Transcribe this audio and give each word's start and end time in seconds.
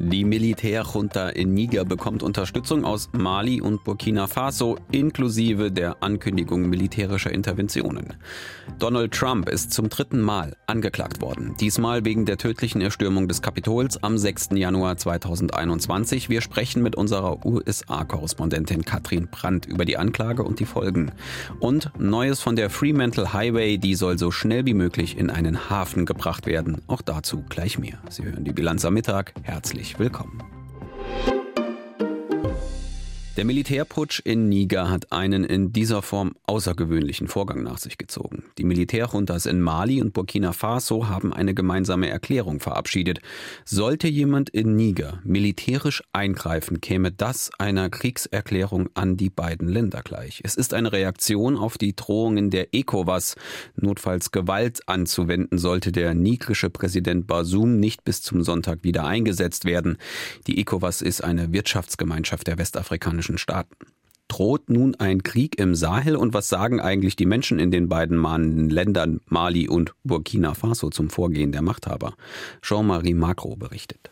Die 0.00 0.24
Militärjunta 0.24 1.30
in 1.30 1.54
Niger 1.54 1.84
bekommt 1.84 2.22
Unterstützung 2.22 2.84
aus 2.84 3.08
Mali 3.10 3.60
und 3.60 3.82
Burkina 3.82 4.28
Faso 4.28 4.76
inklusive 4.92 5.72
der 5.72 6.04
Ankündigung 6.04 6.68
militärischer 6.68 7.32
Interventionen. 7.32 8.14
Donald 8.78 9.12
Trump 9.12 9.48
ist 9.48 9.72
zum 9.72 9.88
dritten 9.88 10.20
Mal 10.20 10.54
angeklagt 10.68 11.20
worden. 11.20 11.56
Diesmal 11.58 12.04
wegen 12.04 12.26
der 12.26 12.38
tödlichen 12.38 12.80
Erstürmung 12.80 13.26
des 13.26 13.42
Kapitols 13.42 14.00
am 14.00 14.18
6. 14.18 14.50
Januar 14.52 14.98
2021. 14.98 16.28
Wir 16.28 16.42
sprechen 16.42 16.80
mit 16.80 16.94
unserer 16.94 17.44
USA-Korrespondentin 17.44 18.84
Katrin 18.84 19.26
Brandt 19.26 19.66
über 19.66 19.84
die 19.84 19.96
Anklage 19.96 20.44
und 20.44 20.60
die 20.60 20.66
Folgen. 20.66 21.10
Und 21.58 21.90
Neues 21.98 22.40
von 22.40 22.54
der 22.54 22.70
Fremantle 22.70 23.32
Highway, 23.32 23.78
die 23.78 23.96
soll 23.96 24.16
so 24.16 24.30
schnell 24.30 24.64
wie 24.64 24.74
möglich 24.74 25.18
in 25.18 25.28
einen 25.28 25.70
Hafen 25.70 26.06
gebracht 26.06 26.46
werden. 26.46 26.82
Auch 26.86 27.02
dazu 27.02 27.42
gleich 27.48 27.80
mehr. 27.80 27.98
Sie 28.10 28.22
hören 28.22 28.44
die 28.44 28.52
Bilanz 28.52 28.84
am 28.84 28.94
Mittag. 28.94 29.32
Herzlich 29.42 29.87
herzlich 29.88 29.98
willkommen. 29.98 30.42
Der 33.38 33.44
Militärputsch 33.44 34.20
in 34.24 34.48
Niger 34.48 34.90
hat 34.90 35.12
einen 35.12 35.44
in 35.44 35.72
dieser 35.72 36.02
Form 36.02 36.34
außergewöhnlichen 36.48 37.28
Vorgang 37.28 37.62
nach 37.62 37.78
sich 37.78 37.96
gezogen. 37.96 38.42
Die 38.58 38.64
Militärjuntas 38.64 39.46
in 39.46 39.60
Mali 39.60 40.02
und 40.02 40.12
Burkina 40.12 40.52
Faso 40.52 41.06
haben 41.06 41.32
eine 41.32 41.54
gemeinsame 41.54 42.08
Erklärung 42.08 42.58
verabschiedet. 42.58 43.20
Sollte 43.64 44.08
jemand 44.08 44.50
in 44.50 44.74
Niger 44.74 45.20
militärisch 45.22 46.02
eingreifen, 46.12 46.80
käme 46.80 47.12
das 47.12 47.52
einer 47.60 47.90
Kriegserklärung 47.90 48.88
an 48.94 49.16
die 49.16 49.30
beiden 49.30 49.68
Länder 49.68 50.02
gleich. 50.02 50.40
Es 50.42 50.56
ist 50.56 50.74
eine 50.74 50.90
Reaktion 50.90 51.56
auf 51.56 51.78
die 51.78 51.94
Drohungen 51.94 52.50
der 52.50 52.74
ECOWAS, 52.74 53.36
notfalls 53.76 54.32
Gewalt 54.32 54.80
anzuwenden, 54.88 55.58
sollte 55.58 55.92
der 55.92 56.12
nigrische 56.12 56.70
Präsident 56.70 57.28
Basum 57.28 57.78
nicht 57.78 58.04
bis 58.04 58.20
zum 58.20 58.42
Sonntag 58.42 58.82
wieder 58.82 59.06
eingesetzt 59.06 59.64
werden. 59.64 59.96
Die 60.48 60.58
ECOWAS 60.60 61.02
ist 61.02 61.22
eine 61.22 61.52
Wirtschaftsgemeinschaft 61.52 62.48
der 62.48 62.58
westafrikanischen 62.58 63.27
afrikanischen 63.28 63.38
Staaten. 63.38 63.76
Droht 64.28 64.68
nun 64.68 64.94
ein 64.96 65.22
Krieg 65.22 65.58
im 65.58 65.74
Sahel 65.74 66.14
und 66.14 66.34
was 66.34 66.50
sagen 66.50 66.80
eigentlich 66.80 67.16
die 67.16 67.24
Menschen 67.24 67.58
in 67.58 67.70
den 67.70 67.88
beiden 67.88 68.18
mahnenden 68.18 68.68
Ländern 68.68 69.20
Mali 69.26 69.68
und 69.68 69.94
Burkina 70.04 70.52
Faso 70.52 70.90
zum 70.90 71.08
Vorgehen 71.08 71.50
der 71.50 71.62
Machthaber? 71.62 72.14
Jean-Marie 72.60 73.14
Macro 73.14 73.56
berichtet. 73.56 74.10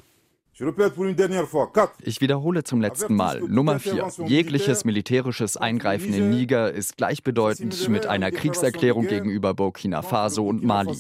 Ich 2.02 2.20
wiederhole 2.22 2.64
zum 2.64 2.80
letzten 2.80 3.14
Mal. 3.14 3.40
Nummer 3.40 3.78
4. 3.78 4.08
Jegliches 4.26 4.86
militärisches 4.86 5.58
Eingreifen 5.58 6.14
in 6.14 6.30
Niger 6.30 6.72
ist 6.72 6.96
gleichbedeutend 6.96 7.90
mit 7.90 8.06
einer 8.06 8.30
Kriegserklärung 8.30 9.06
gegenüber 9.06 9.52
Burkina 9.52 10.00
Faso 10.00 10.48
und 10.48 10.64
Mali. 10.64 10.96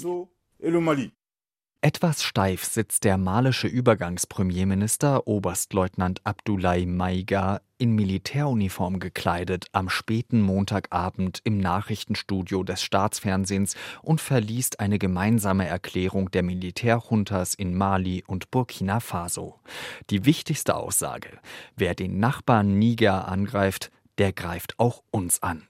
Etwas 1.82 2.22
steif 2.22 2.64
sitzt 2.64 3.04
der 3.04 3.18
malische 3.18 3.68
Übergangspremierminister 3.68 5.26
Oberstleutnant 5.28 6.20
Abdoulaye 6.24 6.86
Maiga 6.86 7.60
in 7.78 7.94
Militäruniform 7.94 8.98
gekleidet 8.98 9.66
am 9.72 9.90
späten 9.90 10.40
Montagabend 10.40 11.40
im 11.44 11.58
Nachrichtenstudio 11.58 12.64
des 12.64 12.82
Staatsfernsehens 12.82 13.76
und 14.02 14.20
verliest 14.20 14.80
eine 14.80 14.98
gemeinsame 14.98 15.66
Erklärung 15.66 16.30
der 16.30 16.42
Militärjuntas 16.42 17.54
in 17.54 17.76
Mali 17.76 18.24
und 18.26 18.50
Burkina 18.50 19.00
Faso. 19.00 19.60
Die 20.08 20.24
wichtigste 20.24 20.74
Aussage: 20.76 21.28
Wer 21.76 21.94
den 21.94 22.18
Nachbarn 22.18 22.78
Niger 22.78 23.28
angreift, 23.28 23.90
der 24.18 24.32
greift 24.32 24.78
auch 24.78 25.02
uns 25.10 25.42
an. 25.42 25.68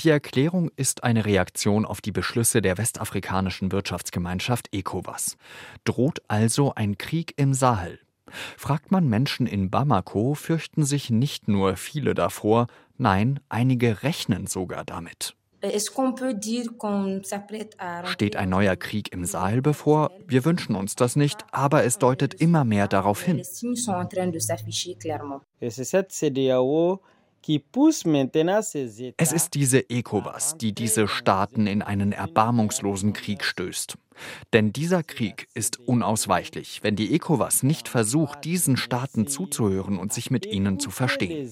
Die 0.00 0.10
Erklärung 0.10 0.70
ist 0.76 1.04
eine 1.04 1.24
Reaktion 1.24 1.84
auf 1.84 2.00
die 2.00 2.12
Beschlüsse 2.12 2.62
der 2.62 2.78
westafrikanischen 2.78 3.72
Wirtschaftsgemeinschaft 3.72 4.68
ECOWAS. 4.72 5.36
Droht 5.84 6.22
also 6.28 6.74
ein 6.74 6.98
Krieg 6.98 7.34
im 7.36 7.54
Sahel? 7.54 7.98
Fragt 8.56 8.90
man 8.90 9.08
Menschen 9.08 9.46
in 9.46 9.70
Bamako, 9.70 10.34
fürchten 10.34 10.84
sich 10.84 11.10
nicht 11.10 11.48
nur 11.48 11.76
viele 11.76 12.14
davor, 12.14 12.66
nein, 12.96 13.40
einige 13.48 14.02
rechnen 14.02 14.46
sogar 14.46 14.84
damit. 14.84 15.34
Steht 18.04 18.34
ein 18.34 18.48
neuer 18.48 18.74
Krieg 18.76 19.12
im 19.12 19.24
Sahel 19.24 19.62
bevor? 19.62 20.10
Wir 20.26 20.44
wünschen 20.44 20.74
uns 20.74 20.96
das 20.96 21.14
nicht, 21.14 21.44
aber 21.52 21.84
es 21.84 21.98
deutet 21.98 22.34
immer 22.34 22.64
mehr 22.64 22.88
darauf 22.88 23.22
hin. 23.22 23.40
Es 29.16 29.32
ist 29.32 29.54
diese 29.54 29.90
ECOWAS, 29.90 30.58
die 30.58 30.72
diese 30.72 31.08
Staaten 31.08 31.66
in 31.66 31.82
einen 31.82 32.12
erbarmungslosen 32.12 33.12
Krieg 33.12 33.44
stößt. 33.44 33.96
Denn 34.52 34.72
dieser 34.72 35.02
Krieg 35.02 35.48
ist 35.54 35.78
unausweichlich, 35.80 36.80
wenn 36.82 36.96
die 36.96 37.14
ECOWAS 37.14 37.62
nicht 37.62 37.88
versucht, 37.88 38.44
diesen 38.44 38.76
Staaten 38.76 39.26
zuzuhören 39.26 39.98
und 39.98 40.12
sich 40.12 40.30
mit 40.30 40.46
ihnen 40.46 40.78
zu 40.78 40.90
verstehen. 40.90 41.48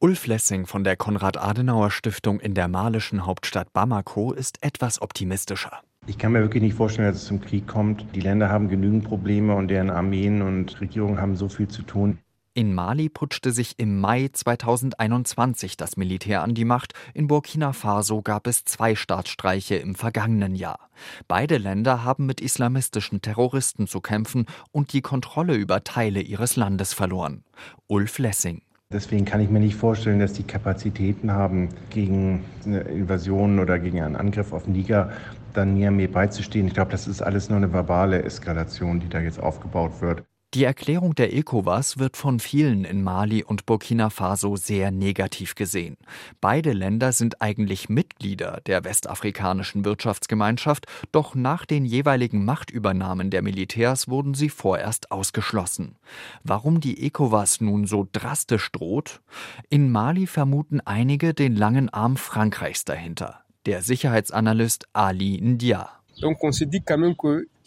Ulf 0.00 0.26
Lessing 0.26 0.66
von 0.66 0.84
der 0.84 0.96
Konrad-Adenauer-Stiftung 0.96 2.40
in 2.40 2.54
der 2.54 2.68
malischen 2.68 3.24
Hauptstadt 3.24 3.72
Bamako 3.72 4.32
ist 4.32 4.62
etwas 4.62 5.00
optimistischer. 5.00 5.80
Ich 6.06 6.18
kann 6.18 6.32
mir 6.32 6.40
wirklich 6.40 6.62
nicht 6.62 6.74
vorstellen, 6.74 7.08
dass 7.08 7.22
es 7.22 7.24
zum 7.24 7.40
Krieg 7.40 7.66
kommt. 7.66 8.04
Die 8.14 8.20
Länder 8.20 8.50
haben 8.50 8.68
genügend 8.68 9.04
Probleme 9.04 9.54
und 9.54 9.68
deren 9.68 9.88
Armeen 9.90 10.42
und 10.42 10.80
Regierungen 10.80 11.20
haben 11.20 11.34
so 11.34 11.48
viel 11.48 11.68
zu 11.68 11.82
tun. 11.82 12.18
In 12.56 12.72
Mali 12.72 13.08
putschte 13.08 13.50
sich 13.50 13.74
im 13.78 13.98
Mai 13.98 14.28
2021 14.32 15.76
das 15.76 15.96
Militär 15.96 16.42
an 16.42 16.54
die 16.54 16.64
Macht. 16.64 16.92
In 17.12 17.26
Burkina 17.26 17.72
Faso 17.72 18.22
gab 18.22 18.46
es 18.46 18.64
zwei 18.64 18.94
Staatsstreiche 18.94 19.74
im 19.74 19.96
vergangenen 19.96 20.54
Jahr. 20.54 20.78
Beide 21.26 21.56
Länder 21.56 22.04
haben 22.04 22.26
mit 22.26 22.40
islamistischen 22.40 23.22
Terroristen 23.22 23.88
zu 23.88 24.00
kämpfen 24.00 24.46
und 24.70 24.92
die 24.92 25.00
Kontrolle 25.00 25.56
über 25.56 25.82
Teile 25.82 26.20
ihres 26.20 26.54
Landes 26.54 26.92
verloren. 26.92 27.42
Ulf 27.88 28.18
Lessing. 28.18 28.62
Deswegen 28.92 29.24
kann 29.24 29.40
ich 29.40 29.50
mir 29.50 29.58
nicht 29.58 29.74
vorstellen, 29.74 30.20
dass 30.20 30.34
die 30.34 30.44
Kapazitäten 30.44 31.32
haben, 31.32 31.70
gegen 31.90 32.44
eine 32.64 32.80
Invasion 32.82 33.58
oder 33.58 33.80
gegen 33.80 34.00
einen 34.00 34.14
Angriff 34.14 34.52
auf 34.52 34.68
Niger 34.68 35.10
dann 35.56 35.74
Niamey 35.74 36.06
beizustehen. 36.06 36.66
Ich 36.66 36.74
glaube, 36.74 36.90
das 36.90 37.06
ist 37.06 37.22
alles 37.22 37.48
nur 37.48 37.58
eine 37.58 37.72
verbale 37.72 38.22
Eskalation, 38.22 39.00
die 39.00 39.08
da 39.08 39.20
jetzt 39.20 39.40
aufgebaut 39.40 40.00
wird. 40.00 40.24
Die 40.54 40.62
Erklärung 40.62 41.16
der 41.16 41.34
ECOWAS 41.34 41.98
wird 41.98 42.16
von 42.16 42.38
vielen 42.38 42.84
in 42.84 43.02
Mali 43.02 43.42
und 43.42 43.66
Burkina 43.66 44.08
Faso 44.08 44.54
sehr 44.54 44.92
negativ 44.92 45.56
gesehen. 45.56 45.96
Beide 46.40 46.72
Länder 46.72 47.10
sind 47.10 47.42
eigentlich 47.42 47.88
Mitglieder 47.88 48.60
der 48.64 48.84
westafrikanischen 48.84 49.84
Wirtschaftsgemeinschaft, 49.84 50.86
doch 51.10 51.34
nach 51.34 51.66
den 51.66 51.84
jeweiligen 51.84 52.44
Machtübernahmen 52.44 53.30
der 53.30 53.42
Militärs 53.42 54.06
wurden 54.06 54.34
sie 54.34 54.48
vorerst 54.48 55.10
ausgeschlossen. 55.10 55.96
Warum 56.44 56.80
die 56.80 57.04
ECOWAS 57.04 57.60
nun 57.60 57.88
so 57.88 58.06
drastisch 58.12 58.70
droht? 58.70 59.22
In 59.70 59.90
Mali 59.90 60.28
vermuten 60.28 60.80
einige 60.80 61.34
den 61.34 61.56
langen 61.56 61.88
Arm 61.88 62.16
Frankreichs 62.16 62.84
dahinter. 62.84 63.43
Der 63.66 63.80
Sicherheitsanalyst 63.82 64.88
Ali 64.92 65.40
Ndia. 65.40 65.88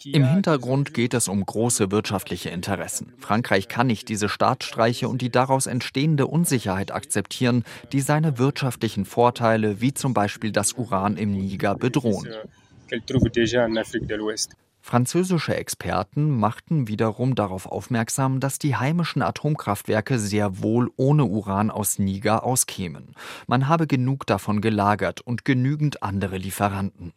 Im 0.04 0.24
Hintergrund 0.24 0.94
geht 0.94 1.12
es 1.12 1.26
um 1.26 1.44
große 1.44 1.90
wirtschaftliche 1.90 2.50
Interessen. 2.50 3.12
Frankreich 3.18 3.66
kann 3.66 3.88
nicht 3.88 4.08
diese 4.08 4.28
Staatsstreiche 4.28 5.08
und 5.08 5.22
die 5.22 5.30
daraus 5.30 5.66
entstehende 5.66 6.28
Unsicherheit 6.28 6.92
akzeptieren, 6.92 7.64
die 7.92 8.00
seine 8.00 8.38
wirtschaftlichen 8.38 9.04
Vorteile, 9.04 9.80
wie 9.80 9.92
zum 9.92 10.14
Beispiel 10.14 10.52
das 10.52 10.74
Uran 10.74 11.16
im 11.16 11.32
Niger, 11.32 11.74
bedrohen. 11.74 12.28
Französische 14.88 15.54
Experten 15.54 16.30
machten 16.30 16.88
wiederum 16.88 17.34
darauf 17.34 17.66
aufmerksam, 17.66 18.40
dass 18.40 18.58
die 18.58 18.74
heimischen 18.74 19.20
Atomkraftwerke 19.20 20.18
sehr 20.18 20.62
wohl 20.62 20.90
ohne 20.96 21.26
Uran 21.26 21.70
aus 21.70 21.98
Niger 21.98 22.42
auskämen. 22.42 23.14
Man 23.46 23.68
habe 23.68 23.86
genug 23.86 24.24
davon 24.26 24.62
gelagert 24.62 25.20
und 25.20 25.44
genügend 25.44 26.02
andere 26.02 26.38
Lieferanten. 26.38 27.12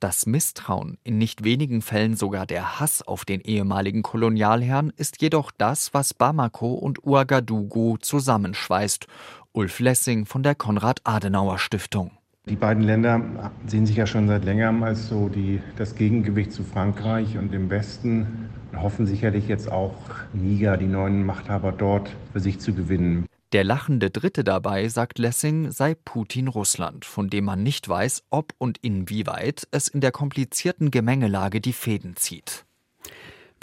Das 0.00 0.26
Misstrauen, 0.26 0.98
in 1.04 1.16
nicht 1.16 1.44
wenigen 1.44 1.82
Fällen 1.82 2.16
sogar 2.16 2.46
der 2.46 2.80
Hass 2.80 3.00
auf 3.00 3.24
den 3.24 3.42
ehemaligen 3.42 4.02
Kolonialherrn, 4.02 4.92
ist 4.96 5.22
jedoch 5.22 5.52
das, 5.56 5.94
was 5.94 6.14
Bamako 6.14 6.74
und 6.74 7.04
Ouagadougou 7.04 7.96
zusammenschweißt. 7.98 9.06
Ulf 9.52 9.78
Lessing 9.78 10.26
von 10.26 10.42
der 10.42 10.56
Konrad-Adenauer-Stiftung. 10.56 12.10
Die 12.46 12.56
beiden 12.56 12.82
Länder 12.82 13.22
sehen 13.66 13.86
sich 13.86 13.96
ja 13.96 14.06
schon 14.06 14.28
seit 14.28 14.44
längerem 14.44 14.82
als 14.82 15.08
so 15.08 15.30
die, 15.30 15.62
das 15.76 15.94
Gegengewicht 15.94 16.52
zu 16.52 16.62
Frankreich 16.62 17.38
und 17.38 17.52
dem 17.54 17.70
Westen 17.70 18.50
und 18.70 18.82
hoffen 18.82 19.06
sicherlich 19.06 19.48
jetzt 19.48 19.72
auch 19.72 19.94
Niger, 20.34 20.76
die 20.76 20.86
neuen 20.86 21.24
Machthaber 21.24 21.72
dort, 21.72 22.14
für 22.34 22.40
sich 22.40 22.58
zu 22.58 22.74
gewinnen. 22.74 23.24
Der 23.52 23.64
lachende 23.64 24.10
Dritte 24.10 24.44
dabei, 24.44 24.88
sagt 24.88 25.18
Lessing, 25.18 25.70
sei 25.70 25.94
Putin 25.94 26.48
Russland, 26.48 27.06
von 27.06 27.30
dem 27.30 27.46
man 27.46 27.62
nicht 27.62 27.88
weiß, 27.88 28.24
ob 28.28 28.52
und 28.58 28.76
inwieweit 28.82 29.66
es 29.70 29.88
in 29.88 30.02
der 30.02 30.12
komplizierten 30.12 30.90
Gemengelage 30.90 31.62
die 31.62 31.72
Fäden 31.72 32.16
zieht. 32.16 32.66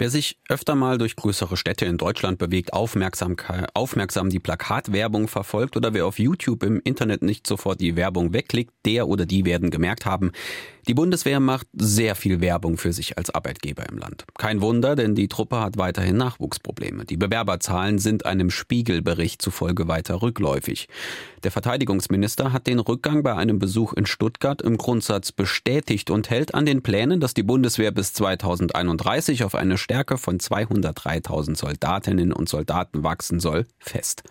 Wer 0.02 0.10
sich 0.10 0.36
öfter 0.48 0.74
mal 0.74 0.98
durch 0.98 1.14
größere 1.14 1.56
Städte 1.56 1.84
in 1.84 1.96
Deutschland 1.96 2.36
bewegt, 2.36 2.72
aufmerksam, 2.72 3.36
aufmerksam 3.72 4.30
die 4.30 4.40
Plakatwerbung 4.40 5.28
verfolgt 5.28 5.76
oder 5.76 5.94
wer 5.94 6.06
auf 6.06 6.18
YouTube 6.18 6.64
im 6.64 6.80
Internet 6.82 7.22
nicht 7.22 7.46
sofort 7.46 7.80
die 7.80 7.94
Werbung 7.94 8.32
wegklickt, 8.32 8.72
der 8.84 9.06
oder 9.06 9.26
die 9.26 9.44
werden 9.44 9.70
gemerkt 9.70 10.04
haben, 10.04 10.32
die 10.88 10.94
Bundeswehr 10.94 11.38
macht 11.38 11.68
sehr 11.74 12.16
viel 12.16 12.40
Werbung 12.40 12.78
für 12.78 12.92
sich 12.92 13.16
als 13.16 13.30
Arbeitgeber 13.30 13.88
im 13.88 13.96
Land. 13.96 14.24
Kein 14.36 14.60
Wunder, 14.60 14.96
denn 14.96 15.14
die 15.14 15.28
Truppe 15.28 15.60
hat 15.60 15.78
weiterhin 15.78 16.16
Nachwuchsprobleme. 16.16 17.04
Die 17.04 17.16
Bewerberzahlen 17.16 18.00
sind 18.00 18.26
einem 18.26 18.50
Spiegelbericht 18.50 19.40
zufolge 19.40 19.86
weiter 19.86 20.20
rückläufig. 20.20 20.88
Der 21.44 21.50
Verteidigungsminister 21.50 22.52
hat 22.52 22.68
den 22.68 22.78
Rückgang 22.78 23.24
bei 23.24 23.34
einem 23.34 23.58
Besuch 23.58 23.92
in 23.94 24.06
Stuttgart 24.06 24.62
im 24.62 24.76
Grundsatz 24.76 25.32
bestätigt 25.32 26.08
und 26.10 26.30
hält 26.30 26.54
an 26.54 26.66
den 26.66 26.82
Plänen, 26.82 27.18
dass 27.18 27.34
die 27.34 27.42
Bundeswehr 27.42 27.90
bis 27.90 28.12
2031 28.12 29.42
auf 29.42 29.56
eine 29.56 29.76
Stärke 29.76 30.18
von 30.18 30.38
203.000 30.38 31.56
Soldatinnen 31.56 32.32
und 32.32 32.48
Soldaten 32.48 33.02
wachsen 33.02 33.40
soll, 33.40 33.66
fest. 33.80 34.22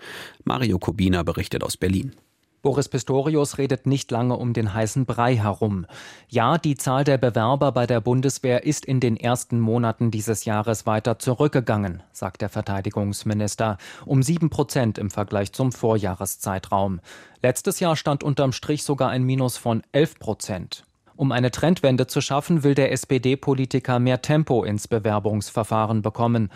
Mario 0.45 0.79
Kubina 0.79 1.23
berichtet 1.23 1.63
aus 1.63 1.75
Berlin. 1.75 2.13
Boris 2.61 2.89
Pistorius 2.89 3.57
redet 3.57 3.87
nicht 3.87 4.11
lange 4.11 4.37
um 4.37 4.53
den 4.53 4.73
heißen 4.73 5.05
Brei 5.05 5.35
herum. 5.35 5.87
Ja, 6.29 6.59
die 6.59 6.75
Zahl 6.75 7.03
der 7.03 7.17
Bewerber 7.17 7.71
bei 7.71 7.87
der 7.87 8.01
Bundeswehr 8.01 8.63
ist 8.65 8.85
in 8.85 8.99
den 8.99 9.17
ersten 9.17 9.59
Monaten 9.59 10.11
dieses 10.11 10.45
Jahres 10.45 10.85
weiter 10.85 11.17
zurückgegangen, 11.17 12.03
sagt 12.11 12.41
der 12.41 12.49
Verteidigungsminister, 12.49 13.77
um 14.05 14.21
sieben 14.21 14.51
Prozent 14.51 14.99
im 14.99 15.09
Vergleich 15.09 15.53
zum 15.53 15.71
Vorjahreszeitraum. 15.71 16.99
Letztes 17.41 17.79
Jahr 17.79 17.95
stand 17.95 18.23
unterm 18.23 18.51
Strich 18.51 18.83
sogar 18.83 19.09
ein 19.09 19.23
Minus 19.23 19.57
von 19.57 19.81
elf 19.91 20.19
Prozent. 20.19 20.83
Um 21.21 21.31
eine 21.31 21.51
Trendwende 21.51 22.07
zu 22.07 22.19
schaffen, 22.19 22.63
will 22.63 22.73
der 22.73 22.91
SPD-Politiker 22.91 23.99
mehr 23.99 24.23
Tempo 24.23 24.63
ins 24.63 24.87
Bewerbungsverfahren 24.87 26.01
bekommen. 26.01 26.49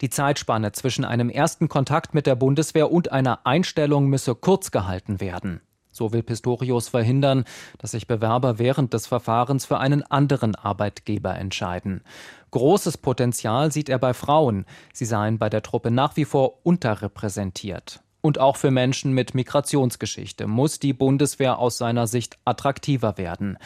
Die 0.00 0.10
Zeitspanne 0.10 0.70
zwischen 0.70 1.04
einem 1.04 1.28
ersten 1.28 1.68
Kontakt 1.68 2.14
mit 2.14 2.28
der 2.28 2.36
Bundeswehr 2.36 2.92
und 2.92 3.10
einer 3.10 3.44
Einstellung 3.44 4.06
müsse 4.06 4.36
kurz 4.36 4.70
gehalten 4.70 5.20
werden. 5.20 5.60
So 5.90 6.12
will 6.12 6.22
Pistorius 6.22 6.86
verhindern, 6.86 7.42
dass 7.78 7.90
sich 7.90 8.06
Bewerber 8.06 8.60
während 8.60 8.94
des 8.94 9.08
Verfahrens 9.08 9.64
für 9.64 9.78
einen 9.78 10.04
anderen 10.04 10.54
Arbeitgeber 10.54 11.34
entscheiden. 11.34 12.04
Großes 12.52 12.98
Potenzial 12.98 13.72
sieht 13.72 13.88
er 13.88 13.98
bei 13.98 14.14
Frauen. 14.14 14.66
Sie 14.92 15.04
seien 15.04 15.40
bei 15.40 15.50
der 15.50 15.62
Truppe 15.64 15.90
nach 15.90 16.14
wie 16.14 16.26
vor 16.26 16.64
unterrepräsentiert. 16.64 18.04
Und 18.24 18.38
auch 18.38 18.56
für 18.56 18.70
Menschen 18.70 19.12
mit 19.14 19.34
Migrationsgeschichte 19.34 20.46
muss 20.46 20.78
die 20.78 20.92
Bundeswehr 20.92 21.58
aus 21.58 21.76
seiner 21.76 22.06
Sicht 22.06 22.38
attraktiver 22.44 23.18
werden. 23.18 23.58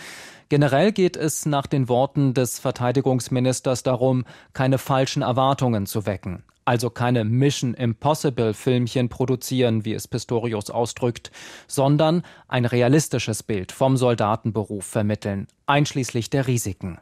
Generell 0.48 0.93
geht 0.93 1.16
es 1.16 1.44
nach 1.44 1.66
den 1.66 1.88
Worten 1.88 2.32
des 2.32 2.58
Verteidigungsministers 2.60 3.82
darum, 3.82 4.25
keine 4.52 4.78
falschen 4.78 5.22
Erwartungen 5.22 5.87
zu 5.87 6.06
wecken. 6.06 6.44
Also 6.64 6.90
keine 6.90 7.25
Mission 7.25 7.75
Impossible 7.75 8.52
Filmchen 8.52 9.08
produzieren, 9.08 9.84
wie 9.84 9.94
es 9.94 10.08
Pistorius 10.08 10.70
ausdrückt, 10.70 11.31
sondern 11.69 12.22
ein 12.48 12.64
realistisches 12.64 13.43
Bild 13.43 13.70
vom 13.70 13.96
Soldatenberuf 13.96 14.84
vermitteln, 14.84 15.46
einschließlich 15.66 16.28
der 16.31 16.46
Risiken. 16.48 16.98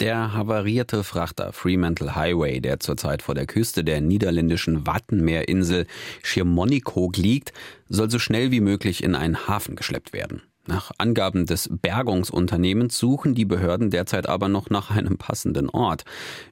Der 0.00 0.34
havarierte 0.34 1.04
Frachter 1.04 1.52
Fremantle 1.52 2.16
Highway, 2.16 2.60
der 2.60 2.80
zurzeit 2.80 3.22
vor 3.22 3.34
der 3.34 3.46
Küste 3.46 3.84
der 3.84 4.00
niederländischen 4.00 4.86
Wattenmeerinsel 4.86 5.86
Schiermonnikoog 6.22 7.16
liegt, 7.16 7.52
soll 7.88 8.10
so 8.10 8.18
schnell 8.18 8.50
wie 8.50 8.60
möglich 8.60 9.02
in 9.02 9.14
einen 9.14 9.46
Hafen 9.46 9.76
geschleppt 9.76 10.12
werden. 10.12 10.42
Nach 10.66 10.92
Angaben 10.98 11.46
des 11.46 11.68
Bergungsunternehmens 11.72 12.96
suchen 12.96 13.34
die 13.34 13.44
Behörden 13.44 13.90
derzeit 13.90 14.28
aber 14.28 14.48
noch 14.48 14.70
nach 14.70 14.90
einem 14.90 15.18
passenden 15.18 15.68
Ort. 15.68 16.04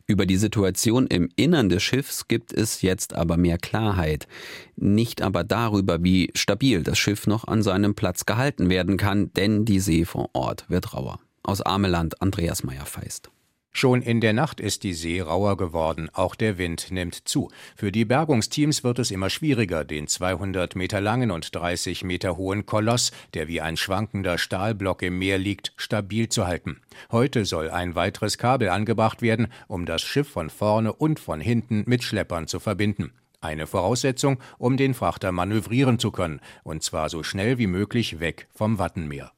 Über 0.07 0.27
die 0.27 0.37
Situation 0.37 1.07
im 1.07 1.29
Innern 1.37 1.69
des 1.69 1.85
Schiffs 1.85 2.27
gibt 2.27 2.53
es 2.53 2.83
jetzt 2.83 3.15
aber 3.15 3.37
mehr 3.37 3.57
Klarheit. 3.57 4.27
Nicht 4.75 5.23
aber 5.23 5.45
darüber, 5.45 6.03
wie 6.03 6.31
stabil 6.35 6.83
das 6.83 6.99
Schiff 6.99 7.29
noch 7.29 7.47
an 7.47 7.63
seinem 7.63 7.95
Platz 7.95 8.27
gehalten 8.27 8.69
werden 8.69 8.97
kann, 8.97 9.33
denn 9.35 9.65
die 9.65 9.79
See 9.79 10.05
vor 10.05 10.31
Ort 10.33 10.69
wird 10.69 10.93
rauer. 10.93 11.21
Aus 11.45 11.61
Ameland 11.63 12.21
Andreas 12.21 12.65
Meyer-Feist. 12.65 13.31
Schon 13.73 14.03
in 14.03 14.21
der 14.21 14.33
Nacht 14.33 14.61
ist 14.61 14.83
die 14.83 14.93
See 14.93 15.21
rauer 15.21 15.57
geworden, 15.57 16.11
auch 16.13 16.35
der 16.35 16.59
Wind 16.59 16.91
nimmt 16.91 17.29
zu. 17.29 17.51
Für 17.77 17.93
die 17.93 18.05
Bergungsteams 18.05 18.83
wird 18.83 18.99
es 18.99 19.13
immer 19.13 19.31
schwieriger, 19.31 19.85
den 19.85 20.09
200 20.09 20.75
Meter 20.75 21.01
langen 21.01 21.31
und 21.31 21.55
30 21.55 22.03
Meter 22.03 22.37
hohen 22.37 22.67
Koloss, 22.67 23.13
der 23.33 23.47
wie 23.47 23.61
ein 23.61 23.77
schwankender 23.77 24.39
Stahlblock 24.39 25.03
im 25.03 25.19
Meer 25.19 25.39
liegt, 25.39 25.73
stabil 25.77 26.29
zu 26.29 26.47
halten. 26.47 26.81
Heute 27.13 27.45
soll 27.45 27.71
ein 27.71 27.95
weiteres 27.95 28.39
Kabel 28.39 28.71
angebracht 28.71 29.23
werden, 29.23 29.47
um 29.69 29.87
das 29.87 30.03
Schiff 30.03 30.29
von 30.29 30.51
vorne 30.51 30.93
und 30.93 31.21
von 31.21 31.41
hinten 31.41 31.85
mit 31.87 32.03
Schleppern 32.03 32.49
zu 32.49 32.59
verbinden. 32.59 33.13
Eine 33.43 33.67
Voraussetzung, 33.67 34.39
um 34.59 34.77
den 34.77 34.93
Frachter 34.93 35.33
manövrieren 35.33 35.99
zu 35.99 36.11
können, 36.11 36.41
und 36.63 36.83
zwar 36.83 37.09
so 37.09 37.23
schnell 37.23 37.57
wie 37.57 37.69
möglich 37.69 38.21
weg 38.21 38.49
vom 38.53 38.79
Wattenmeer. 38.79 39.33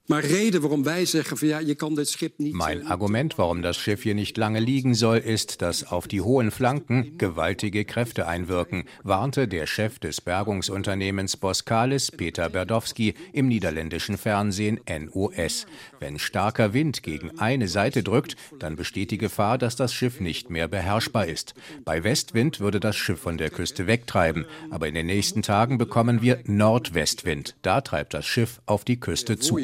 Mein 2.54 2.86
Argument, 2.88 3.38
warum 3.38 3.62
das 3.62 3.76
Schiff 3.76 4.02
hier 4.02 4.16
nicht 4.16 4.36
lange 4.36 4.58
liegen 4.58 4.94
soll, 4.94 5.18
ist, 5.18 5.62
dass 5.62 5.84
auf 5.84 6.08
die 6.08 6.20
hohen 6.20 6.50
Flanken 6.50 7.16
gewaltige 7.18 7.84
Kräfte 7.84 8.26
einwirken, 8.26 8.84
warnte 9.04 9.46
der 9.46 9.68
Chef 9.68 10.00
des 10.00 10.20
Bergungsunternehmens 10.20 11.36
Boskalis, 11.36 12.10
Peter 12.10 12.50
Berdowski, 12.50 13.14
im 13.32 13.46
niederländischen 13.46 14.18
Fernsehen 14.18 14.80
NOS. 14.86 15.66
Wenn 16.00 16.18
starker 16.18 16.74
Wind 16.74 17.04
gegen 17.04 17.38
eine 17.38 17.68
Seite 17.68 18.02
drückt, 18.02 18.36
dann 18.58 18.74
besteht 18.74 19.12
die 19.12 19.18
Gefahr, 19.18 19.56
dass 19.56 19.76
das 19.76 19.94
Schiff 19.94 20.20
nicht 20.20 20.50
mehr 20.50 20.66
beherrschbar 20.66 21.26
ist. 21.26 21.54
Bei 21.84 22.02
Westwind 22.02 22.58
würde 22.58 22.80
das 22.80 22.96
Schiff 22.96 23.20
von 23.20 23.38
der 23.38 23.50
Küste 23.50 23.86
wegtreiben, 23.86 24.46
aber 24.70 24.88
in 24.88 24.94
den 24.94 25.06
nächsten 25.06 25.42
Tagen 25.42 25.78
bekommen 25.78 26.22
wir 26.22 26.40
Nordwestwind. 26.44 27.54
Da 27.62 27.80
treibt 27.80 28.14
das 28.14 28.26
Schiff 28.26 28.60
auf 28.66 28.84
die 28.84 28.98
Küste 28.98 29.38
zu 29.38 29.58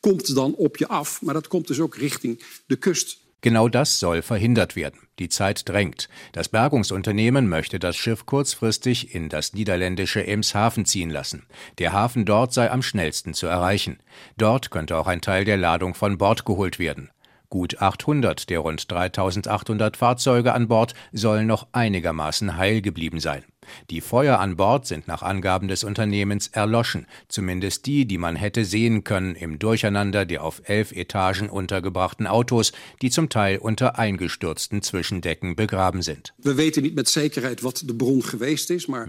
kommt 0.00 0.36
dann 0.36 0.54
op 0.54 0.76
je 0.76 0.88
af, 0.88 1.22
maar 1.22 1.34
dat 1.34 1.48
komt 1.48 1.66
dus 1.66 1.80
ook 1.80 1.96
richting 1.96 2.42
de 2.66 2.76
kust. 2.76 3.22
Genau 3.44 3.68
das 3.68 3.98
soll 3.98 4.22
verhindert 4.22 4.74
werden. 4.74 5.00
Die 5.18 5.28
Zeit 5.28 5.68
drängt. 5.68 6.08
Das 6.32 6.48
Bergungsunternehmen 6.48 7.46
möchte 7.46 7.78
das 7.78 7.94
Schiff 7.94 8.24
kurzfristig 8.24 9.14
in 9.14 9.28
das 9.28 9.52
niederländische 9.52 10.26
Emshaven 10.26 10.86
ziehen 10.86 11.10
lassen. 11.10 11.44
Der 11.76 11.92
Hafen 11.92 12.24
dort 12.24 12.54
sei 12.54 12.70
am 12.70 12.80
schnellsten 12.80 13.34
zu 13.34 13.46
erreichen. 13.46 13.98
Dort 14.38 14.70
könnte 14.70 14.96
auch 14.96 15.06
ein 15.06 15.20
Teil 15.20 15.44
der 15.44 15.58
Ladung 15.58 15.94
von 15.94 16.16
Bord 16.16 16.46
geholt 16.46 16.78
werden. 16.78 17.10
Gut 17.50 17.82
800 17.82 18.48
der 18.48 18.60
rund 18.60 18.90
3800 18.90 19.98
Fahrzeuge 19.98 20.54
an 20.54 20.66
Bord 20.66 20.94
sollen 21.12 21.46
noch 21.46 21.68
einigermaßen 21.72 22.56
heil 22.56 22.80
geblieben 22.80 23.20
sein. 23.20 23.44
Die 23.90 24.00
Feuer 24.00 24.38
an 24.38 24.56
Bord 24.56 24.86
sind 24.86 25.08
nach 25.08 25.22
Angaben 25.22 25.68
des 25.68 25.84
Unternehmens 25.84 26.48
erloschen, 26.48 27.06
zumindest 27.28 27.86
die, 27.86 28.06
die 28.06 28.18
man 28.18 28.36
hätte 28.36 28.64
sehen 28.64 29.04
können 29.04 29.34
im 29.34 29.58
Durcheinander 29.58 30.24
der 30.24 30.42
auf 30.42 30.62
elf 30.64 30.92
Etagen 30.92 31.48
untergebrachten 31.48 32.26
Autos, 32.26 32.72
die 33.02 33.10
zum 33.10 33.28
Teil 33.28 33.58
unter 33.58 33.98
eingestürzten 33.98 34.82
Zwischendecken 34.82 35.56
begraben 35.56 36.02
sind. 36.02 36.34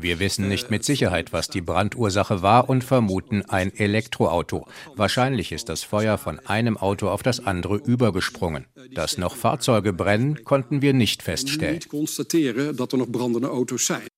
Wir 0.01 0.19
wissen 0.19 0.47
nicht 0.47 0.71
mit 0.71 0.83
Sicherheit, 0.83 1.33
was 1.33 1.47
die 1.47 1.61
Brandursache 1.61 2.41
war 2.41 2.69
und 2.69 2.83
vermuten 2.83 3.43
ein 3.43 3.73
Elektroauto. 3.75 4.67
Wahrscheinlich 4.95 5.51
ist 5.51 5.69
das 5.69 5.83
Feuer 5.83 6.17
von 6.17 6.39
einem 6.39 6.77
Auto 6.77 7.09
auf 7.09 7.23
das 7.23 7.45
andere 7.45 7.77
übergesprungen. 7.77 8.65
Dass 8.93 9.17
noch 9.17 9.35
Fahrzeuge 9.35 9.93
brennen, 9.93 10.43
konnten 10.43 10.81
wir 10.81 10.93
nicht 10.93 11.23
feststellen. 11.23 11.79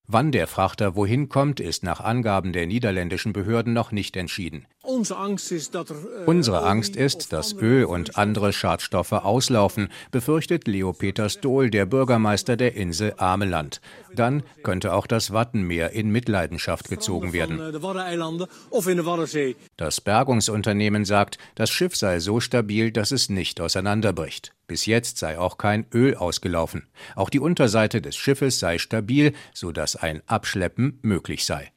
Wann 0.10 0.32
der 0.32 0.48
Frachter 0.48 0.96
wohin 0.96 1.28
kommt, 1.28 1.60
ist 1.60 1.84
nach 1.84 2.00
Angaben 2.00 2.54
der 2.54 2.66
niederländischen 2.66 3.34
Behörden 3.34 3.74
noch 3.74 3.92
nicht 3.92 4.16
entschieden. 4.16 4.66
Unsere 4.88 5.18
Angst 6.64 6.96
ist, 6.96 7.34
dass 7.34 7.54
Öl 7.54 7.84
und 7.84 8.18
andere 8.18 8.54
Schadstoffe 8.54 9.12
auslaufen, 9.12 9.90
befürchtet 10.12 10.66
Leo 10.66 10.94
Peter 10.94 11.28
Stohl, 11.28 11.70
der 11.70 11.86
Bürgermeister 11.86 12.56
der 12.56 12.76
Insel 12.76 13.14
Ameland. 13.18 13.82
Dann 14.16 14.44
könnte 14.64 14.94
auch 14.94 15.06
das 15.06 15.34
Wattenmeer 15.34 15.92
in 15.92 16.10
Mitleidenschaft 16.10 16.88
gezogen 16.88 17.34
werden. 17.34 17.60
Das 19.76 20.02
Bergungsunternehmen 20.02 21.04
sagt, 21.04 21.38
das 21.56 21.70
Schiff 21.70 21.96
sei 21.96 22.20
so 22.20 22.40
stabil, 22.40 22.92
dass 22.92 23.12
es 23.12 23.28
nicht 23.30 23.60
auseinanderbricht. 23.60 24.54
Bis 24.68 24.86
jetzt 24.86 25.18
sei 25.18 25.38
auch 25.38 25.58
kein 25.58 25.86
Öl 25.94 26.16
ausgelaufen. 26.16 26.88
Auch 27.16 27.30
die 27.30 27.40
Unterseite 27.40 28.02
des 28.02 28.16
Schiffes 28.16 28.60
sei 28.60 28.78
stabil, 28.78 29.34
sodass 29.54 29.98
ein 29.98 30.22
Abschleppen 30.28 31.00
möglich 31.02 31.46
sei. 31.46 31.72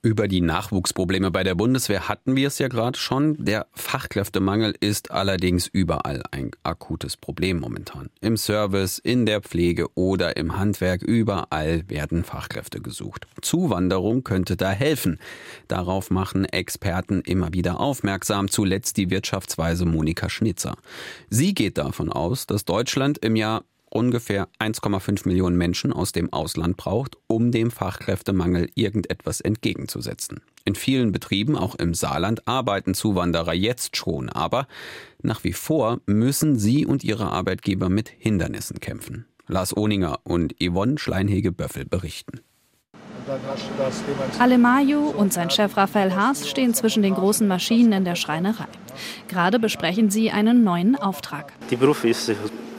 Über 0.00 0.28
die 0.28 0.40
Nachwuchsprobleme 0.40 1.32
bei 1.32 1.42
der 1.42 1.56
Bundeswehr 1.56 2.08
hatten 2.08 2.36
wir 2.36 2.46
es 2.46 2.60
ja 2.60 2.68
gerade 2.68 2.96
schon. 2.96 3.36
Der 3.44 3.66
Fachkräftemangel 3.72 4.76
ist 4.78 5.10
allerdings 5.10 5.66
überall 5.66 6.22
ein 6.30 6.52
akutes 6.62 7.16
Problem 7.16 7.58
momentan. 7.58 8.08
Im 8.20 8.36
Service, 8.36 9.00
in 9.00 9.26
der 9.26 9.40
Pflege 9.40 9.88
oder 9.96 10.36
im 10.36 10.56
Handwerk, 10.56 11.02
überall 11.02 11.82
werden 11.88 12.22
Fachkräfte 12.22 12.80
gesucht. 12.80 13.26
Zuwanderung 13.42 14.22
könnte 14.22 14.56
da 14.56 14.70
helfen. 14.70 15.18
Darauf 15.66 16.12
machen 16.12 16.44
Experten 16.44 17.20
immer 17.22 17.52
wieder 17.52 17.80
aufmerksam, 17.80 18.48
zuletzt 18.48 18.98
die 18.98 19.10
Wirtschaftsweise 19.10 19.84
Monika 19.84 20.30
Schnitzer. 20.30 20.76
Sie 21.28 21.54
geht 21.54 21.76
davon 21.76 22.12
aus, 22.12 22.46
dass 22.46 22.64
Deutschland 22.64 23.18
im 23.18 23.34
Jahr 23.34 23.64
ungefähr 23.90 24.48
1,5 24.58 25.26
Millionen 25.26 25.56
Menschen 25.56 25.92
aus 25.92 26.12
dem 26.12 26.32
Ausland 26.32 26.76
braucht, 26.76 27.16
um 27.26 27.52
dem 27.52 27.70
Fachkräftemangel 27.70 28.70
irgendetwas 28.74 29.40
entgegenzusetzen. 29.40 30.40
In 30.64 30.74
vielen 30.74 31.12
Betrieben, 31.12 31.56
auch 31.56 31.74
im 31.74 31.94
Saarland, 31.94 32.46
arbeiten 32.46 32.94
Zuwanderer 32.94 33.54
jetzt 33.54 33.96
schon, 33.96 34.28
aber 34.28 34.66
nach 35.22 35.44
wie 35.44 35.52
vor 35.52 36.00
müssen 36.06 36.58
sie 36.58 36.86
und 36.86 37.04
ihre 37.04 37.30
Arbeitgeber 37.30 37.88
mit 37.88 38.08
Hindernissen 38.08 38.80
kämpfen. 38.80 39.26
Lars 39.46 39.76
Ohninger 39.76 40.20
und 40.24 40.54
Yvonne 40.62 40.98
Schleinhege-Böffel 40.98 41.86
berichten. 41.86 42.40
Alemayu 44.38 45.10
und 45.10 45.32
sein 45.32 45.50
Chef 45.50 45.76
Raphael 45.76 46.14
Haas 46.14 46.48
stehen 46.48 46.74
zwischen 46.74 47.02
den 47.02 47.14
großen 47.14 47.46
Maschinen 47.46 47.92
in 47.92 48.04
der 48.04 48.16
Schreinerei. 48.16 48.66
Gerade 49.28 49.58
besprechen 49.58 50.10
sie 50.10 50.30
einen 50.30 50.64
neuen 50.64 50.96
Auftrag. 50.96 51.52
Die 51.70 51.76
Beruf 51.76 52.04
ist 52.04 52.32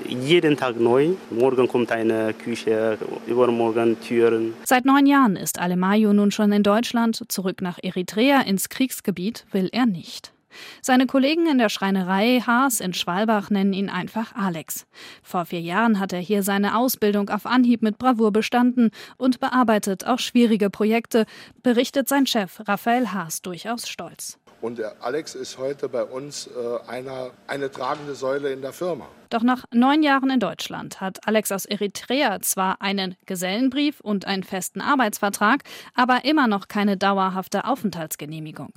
jeden 0.08 0.58
Tag 0.58 0.80
neu. 0.80 1.10
Morgen 1.30 1.68
kommt 1.68 1.92
eine 1.92 2.34
Küche, 2.34 2.98
übermorgen 3.28 4.00
Türen. 4.02 4.54
Seit 4.66 4.86
neun 4.86 5.06
Jahren 5.06 5.36
ist 5.36 5.60
Alemayu 5.60 6.14
nun 6.14 6.32
schon 6.32 6.52
in 6.52 6.64
Deutschland. 6.64 7.24
Zurück 7.28 7.62
nach 7.62 7.78
Eritrea 7.82 8.42
ins 8.42 8.70
Kriegsgebiet 8.70 9.46
will 9.52 9.70
er 9.72 9.86
nicht. 9.86 10.34
Seine 10.82 11.06
Kollegen 11.06 11.48
in 11.48 11.58
der 11.58 11.70
Schreinerei 11.70 12.42
Haas 12.46 12.80
in 12.80 12.94
Schwalbach 12.94 13.50
nennen 13.50 13.74
ihn 13.74 13.90
einfach 13.90 14.34
Alex. 14.36 14.88
Vor 15.22 15.46
vier 15.46 15.62
Jahren 15.62 16.00
hat 16.00 16.14
er 16.14 16.20
hier 16.20 16.44
seine 16.44 16.78
Ausbildung 16.78 17.30
auf 17.30 17.46
Anhieb 17.46 17.82
mit 17.82 17.98
Bravour 17.98 18.32
bestanden 18.32 18.90
und 19.18 19.40
bearbeitet 19.40 20.06
auch 20.06 20.20
schwierige 20.20 20.70
Projekte, 20.70 21.26
berichtet 21.62 22.08
sein 22.08 22.26
Chef 22.26 22.62
Raphael 22.68 23.12
Haas 23.14 23.42
durchaus 23.42 23.88
stolz. 23.88 24.39
Und 24.62 24.78
der 24.78 24.96
Alex 25.02 25.36
ist 25.36 25.58
heute 25.58 25.90
bei 25.90 26.04
uns 26.04 26.48
äh, 26.48 26.90
einer, 26.90 27.32
eine 27.48 27.72
tragende 27.72 28.16
Säule 28.16 28.52
in 28.52 28.62
der 28.62 28.74
Firma. 28.74 29.08
Doch 29.30 29.44
nach 29.44 29.66
neun 29.72 30.02
Jahren 30.02 30.32
in 30.32 30.40
Deutschland 30.40 31.02
hat 31.02 31.28
Alex 31.28 31.52
aus 31.52 31.66
Eritrea 31.66 32.42
zwar 32.42 32.82
einen 32.82 33.16
Gesellenbrief 33.28 34.00
und 34.00 34.26
einen 34.26 34.44
festen 34.44 34.82
Arbeitsvertrag, 34.82 35.62
aber 35.94 36.26
immer 36.26 36.48
noch 36.48 36.68
keine 36.68 36.98
dauerhafte 36.98 37.66
Aufenthaltsgenehmigung. 37.66 38.74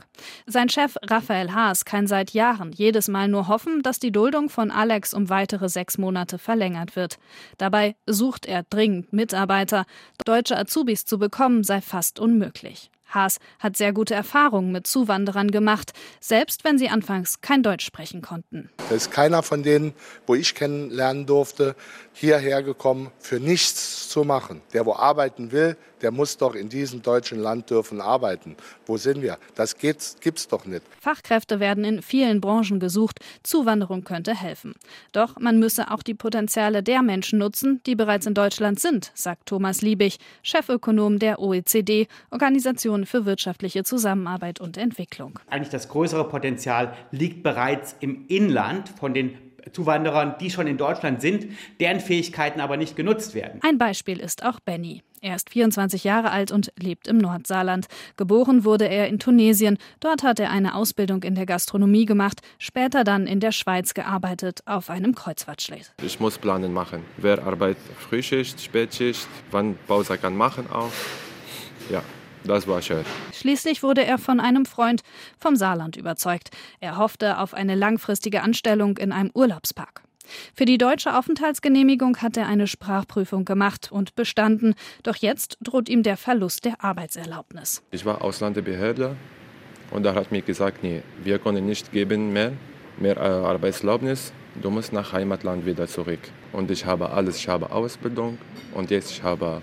Sein 0.47 0.69
Chef 0.69 0.97
Raphael 1.03 1.55
Haas 1.55 1.87
kann 1.87 2.07
seit 2.07 2.33
Jahren 2.33 2.73
jedes 2.73 3.09
Mal 3.09 3.29
nur 3.29 3.49
hoffen, 3.49 3.83
dass 3.83 3.99
die 3.99 4.13
Duldung 4.13 4.51
von 4.51 4.71
Alex 4.71 5.15
um 5.15 5.31
weitere 5.31 5.71
sechs 5.71 5.97
Monate 5.97 6.37
verlängert 6.37 6.97
wird. 6.97 7.19
Dabei 7.57 7.97
sucht 8.07 8.45
er 8.45 8.63
dringend 8.65 9.13
Mitarbeiter. 9.13 9.87
Deutsche 10.27 10.59
Azubis 10.59 11.07
zu 11.07 11.19
bekommen 11.19 11.65
sei 11.65 11.81
fast 11.81 12.21
unmöglich. 12.21 12.91
Haas 13.15 13.39
hat 13.59 13.77
sehr 13.77 13.93
gute 13.93 14.15
Erfahrungen 14.15 14.73
mit 14.73 14.87
Zuwanderern 14.87 15.51
gemacht, 15.51 15.93
selbst 16.21 16.65
wenn 16.65 16.79
sie 16.79 16.89
anfangs 16.89 17.41
kein 17.41 17.63
Deutsch 17.63 17.85
sprechen 17.85 18.23
konnten. 18.23 18.71
Da 18.89 18.95
ist 18.95 19.11
keiner 19.11 19.43
von 19.43 19.63
denen, 19.63 19.95
wo 20.27 20.35
ich 20.35 20.55
kennenlernen 20.55 21.27
durfte, 21.27 21.77
hierher 22.13 22.63
gekommen, 22.63 23.11
für 23.19 23.41
nichts 23.41 24.09
zu 24.09 24.25
machen. 24.25 24.61
Der, 24.73 24.87
wo 24.87 24.95
arbeiten 24.95 25.53
will, 25.53 25.77
der 26.03 26.11
muss 26.11 26.37
doch 26.37 26.55
in 26.55 26.69
diesem 26.69 27.03
deutschen 27.03 27.39
Land 27.39 27.71
dürfen 27.71 28.01
arbeiten. 28.01 28.57
Wo 28.87 28.97
sind 28.97 29.23
wir? 29.23 29.39
Das 29.55 29.77
geht's, 29.79 30.17
gibt's 30.21 30.49
doch 30.49 30.67
nicht. 30.67 30.83
Fachkräfte 31.01 31.61
werden 31.61 31.85
in 31.85 32.03
vielen 32.03 32.41
Branchen 32.41 32.81
gesucht. 32.81 33.21
Zuwanderung 33.43 34.05
könnte 34.05 34.35
helfen. 34.35 34.75
Doch 35.13 35.39
man 35.39 35.59
müsse 35.59 35.91
auch 35.91 36.03
die 36.03 36.15
Potenziale 36.15 36.83
der 36.83 37.03
Menschen 37.03 37.39
nutzen, 37.39 37.81
die 37.87 37.95
bereits 37.95 38.27
in 38.27 38.35
Deutschland 38.35 38.81
sind, 38.81 39.13
sagt 39.15 39.47
Thomas 39.47 39.83
Liebig, 39.83 40.19
Chefökonom 40.43 41.19
der 41.19 41.39
OECD, 41.39 42.09
Organisation 42.31 43.07
für 43.07 43.25
wirtschaftliche 43.25 43.85
Zusammenarbeit 43.85 44.61
und 44.61 44.77
Entwicklung. 44.77 45.39
Eigentlich 45.49 45.71
das 45.71 45.89
größere 45.89 46.29
Potenzial 46.29 46.95
liegt 47.11 47.43
bereits 47.43 47.97
im 48.01 48.27
Inland 48.29 48.89
von 48.89 49.15
den 49.15 49.52
Zuwanderern, 49.73 50.35
die 50.41 50.51
schon 50.51 50.67
in 50.67 50.77
Deutschland 50.77 51.21
sind, 51.21 51.47
deren 51.81 52.01
Fähigkeiten 52.01 52.61
aber 52.61 52.77
nicht 52.77 52.97
genutzt 52.97 53.35
werden. 53.35 53.61
Ein 53.63 53.79
Beispiel 53.79 54.19
ist 54.21 54.45
auch 54.45 54.61
Benny. 54.61 55.03
Er 55.21 55.37
ist 55.37 55.51
24 55.51 56.03
Jahre 56.03 56.33
alt 56.33 56.51
und 56.51 56.73
lebt 56.77 57.07
im 57.07 57.19
Nordsaarland. 57.19 57.87
Geboren 58.17 58.65
wurde 58.65 58.89
er 58.89 59.07
in 59.07 59.21
Tunesien. 59.21 59.79
Dort 60.01 60.25
hat 60.25 60.41
er 60.41 60.51
eine 60.51 60.75
Ausbildung 60.75 61.23
in 61.23 61.37
der 61.37 61.47
Gastronomie 61.47 62.07
gemacht, 62.07 62.41
später 62.59 63.05
dann 63.05 63.29
in 63.29 63.39
der 63.39 63.53
Schweiz 63.53 63.95
gearbeitet, 63.95 64.63
auf 64.67 64.91
einem 64.91 65.15
Kreuzfahrtschlitz. 65.15 65.93
Ich 66.03 66.19
muss 66.19 66.39
Planen 66.39 66.73
machen. 66.73 67.05
Wer 67.19 67.45
arbeitet 67.45 67.83
Frühschicht, 67.99 68.61
Spätschicht, 68.61 69.29
wann 69.53 69.77
Pause 69.87 70.19
kann 70.19 70.37
machen 70.37 70.69
auch. 70.69 70.91
Ja, 71.89 72.03
das 72.45 72.67
war 72.67 72.83
schön. 72.83 73.05
Schließlich 73.33 73.83
wurde 73.83 74.05
er 74.05 74.19
von 74.19 74.41
einem 74.41 74.67
Freund 74.67 75.03
vom 75.39 75.57
Saarland 75.57 75.97
überzeugt. 75.97 76.51
Er 76.81 76.97
hoffte 76.97 77.39
auf 77.39 77.55
eine 77.55 77.75
langfristige 77.75 78.43
Anstellung 78.43 78.99
in 78.99 79.13
einem 79.13 79.31
Urlaubspark. 79.35 80.03
Für 80.55 80.65
die 80.65 80.79
deutsche 80.79 81.17
Aufenthaltsgenehmigung 81.17 82.19
hat 82.19 82.37
er 82.37 82.47
eine 82.47 82.67
Sprachprüfung 82.67 83.45
gemacht 83.45 83.91
und 83.91 84.15
bestanden. 84.15 84.75
Doch 85.03 85.17
jetzt 85.17 85.59
droht 85.61 85.89
ihm 85.89 86.03
der 86.03 86.17
Verlust 86.17 86.65
der 86.65 86.83
Arbeitserlaubnis. 86.83 87.83
Ich 87.91 88.05
war 88.05 88.23
Ausländerbehörde 88.23 89.17
und 89.91 90.05
da 90.05 90.15
hat 90.15 90.33
mir 90.33 90.43
gesagt, 90.43 90.83
nee, 90.83 91.03
wir 91.23 91.39
können 91.39 91.67
nicht 91.67 91.93
geben 91.93 92.33
mehr, 92.33 92.53
mehr 92.99 93.17
äh, 93.17 93.21
Arbeitserlaubnis. 93.21 94.33
Du 94.55 94.71
musst 94.71 94.93
nach 94.93 95.13
Heimatland 95.13 95.65
wieder 95.65 95.87
zurück. 95.87 96.21
Und 96.53 96.71
ich 96.71 96.85
habe 96.85 97.11
alles. 97.11 97.37
Ich 97.37 97.49
habe 97.49 97.71
Ausbildung 97.71 98.39
und 98.75 98.91
jetzt 98.91 99.11
ich 99.11 99.23
habe 99.23 99.63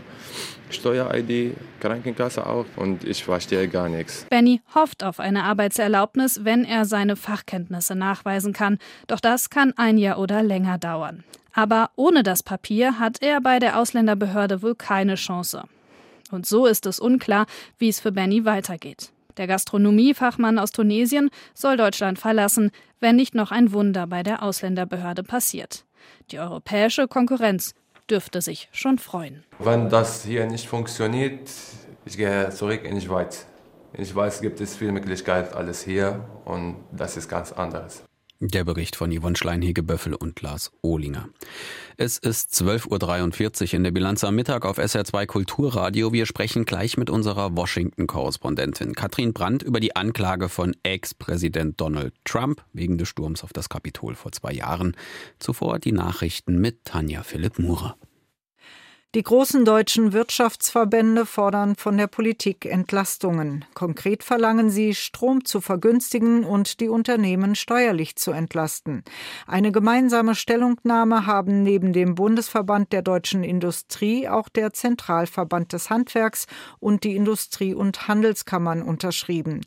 Steuer-ID, 0.70 1.56
Krankenkasse 1.80 2.46
auch 2.46 2.66
und 2.76 3.04
ich 3.04 3.24
verstehe 3.24 3.68
gar 3.68 3.90
nichts. 3.90 4.26
Benny 4.30 4.62
hofft 4.74 5.04
auf 5.04 5.20
eine 5.20 5.44
Arbeitserlaubnis, 5.44 6.44
wenn 6.44 6.64
er 6.64 6.86
seine 6.86 7.16
Fachkenntnisse 7.16 7.96
nachweisen 7.96 8.54
kann. 8.54 8.78
Doch 9.08 9.20
das 9.20 9.50
kann 9.50 9.74
ein 9.78 9.98
Jahr 9.98 10.20
oder 10.20 10.44
länger 10.44 10.78
dauern. 10.78 11.24
Aber 11.54 11.90
ohne 11.96 12.24
das 12.24 12.44
Papier 12.44 13.00
hat 13.00 13.22
er 13.22 13.42
bei 13.42 13.60
der 13.60 13.80
Ausländerbehörde 13.80 14.62
wohl 14.62 14.76
keine 14.76 15.16
Chance. 15.16 15.64
Und 16.32 16.46
so 16.46 16.68
ist 16.68 16.86
es 16.86 17.00
unklar, 17.00 17.48
wie 17.80 17.90
es 17.90 18.00
für 18.00 18.12
Benny 18.12 18.46
weitergeht. 18.46 19.12
Der 19.40 19.48
Gastronomiefachmann 19.48 20.60
aus 20.60 20.72
Tunesien 20.72 21.30
soll 21.54 21.78
Deutschland 21.78 22.20
verlassen, 22.20 22.72
wenn 23.00 23.16
nicht 23.16 23.36
noch 23.36 23.52
ein 23.52 23.72
Wunder 23.72 24.06
bei 24.06 24.22
der 24.22 24.44
Ausländerbehörde 24.44 25.24
passiert. 25.24 25.86
Die 26.32 26.40
europäische 26.40 27.08
Konkurrenz 27.08 27.74
dürfte 28.10 28.42
sich 28.42 28.68
schon 28.74 28.98
freuen. 28.98 29.46
Wenn 29.58 29.88
das 29.88 30.26
hier 30.26 30.46
nicht 30.46 30.68
funktioniert, 30.68 31.50
ich 32.04 32.18
gehe 32.18 32.50
zurück 32.50 32.84
in 32.84 32.96
die 32.96 33.02
Schweiz. 33.02 33.46
In 33.94 34.00
der 34.00 34.10
Schweiz 34.10 34.42
gibt 34.42 34.60
es 34.60 34.76
viele 34.76 34.92
Möglichkeiten, 34.92 35.56
alles 35.56 35.84
hier 35.84 36.26
und 36.44 36.76
das 36.92 37.16
ist 37.16 37.30
ganz 37.30 37.54
anderes. 37.54 38.04
Der 38.42 38.64
Bericht 38.64 38.96
von 38.96 39.12
Yvonne 39.12 39.36
Schleinhege-Böffel 39.36 40.16
und 40.16 40.42
Lars 40.42 40.72
Ohlinger. 40.82 41.28
Es 41.98 42.18
ist 42.18 42.54
12.43 42.54 43.68
Uhr 43.68 43.74
in 43.74 43.84
der 43.84 43.92
Bilanz 43.92 44.24
am 44.24 44.36
Mittag 44.36 44.66
auf 44.66 44.80
SR2 44.80 45.26
Kulturradio. 45.26 46.14
Wir 46.14 46.26
sprechen 46.26 46.64
gleich 46.64 46.96
mit 46.96 47.10
unserer 47.10 47.58
Washington-Korrespondentin 47.58 48.94
Katrin 48.94 49.34
Brandt 49.34 49.62
über 49.62 49.82
die 49.82 49.98
Anklage 49.98 50.48
von 50.48 50.74
Ex-Präsident 50.84 51.82
Donald 51.82 52.14
Trump 52.24 52.64
wegen 52.72 52.98
des 52.98 53.10
Sturms 53.10 53.44
auf 53.44 53.52
das 53.52 53.68
Kapitol 53.68 54.16
vor 54.16 54.32
zwei 54.32 54.54
Jahren. 54.54 54.96
Zuvor 55.40 55.80
die 55.80 55.92
Nachrichten 55.92 56.62
mit 56.62 56.86
Tanja 56.86 57.24
Philipp 57.24 57.60
Murer. 57.60 57.98
Die 59.16 59.24
großen 59.24 59.66
deutschen 59.66 60.14
Wirtschaftsverbände 60.14 61.26
fordern 61.26 61.76
von 61.76 61.98
der 61.98 62.06
Politik 62.06 62.68
Entlastungen. 62.68 63.66
Konkret 63.74 64.22
verlangen 64.24 64.70
sie, 64.70 64.94
Strom 64.94 65.46
zu 65.46 65.62
vergünstigen 65.62 66.44
und 66.44 66.80
die 66.80 66.90
Unternehmen 66.90 67.56
steuerlich 67.56 68.18
zu 68.18 68.30
entlasten. 68.30 69.04
Eine 69.48 69.72
gemeinsame 69.72 70.36
Stellungnahme 70.36 71.26
haben 71.26 71.64
neben 71.64 71.92
dem 71.92 72.14
Bundesverband 72.14 72.94
der 72.94 73.02
deutschen 73.02 73.44
Industrie 73.44 74.30
auch 74.30 74.48
der 74.48 74.74
Zentralverband 74.74 75.74
des 75.74 75.90
Handwerks 75.90 76.46
und 76.80 77.04
die 77.04 77.16
Industrie- 77.16 77.74
und 77.74 78.08
Handelskammern 78.08 78.84
unterschrieben. 78.84 79.62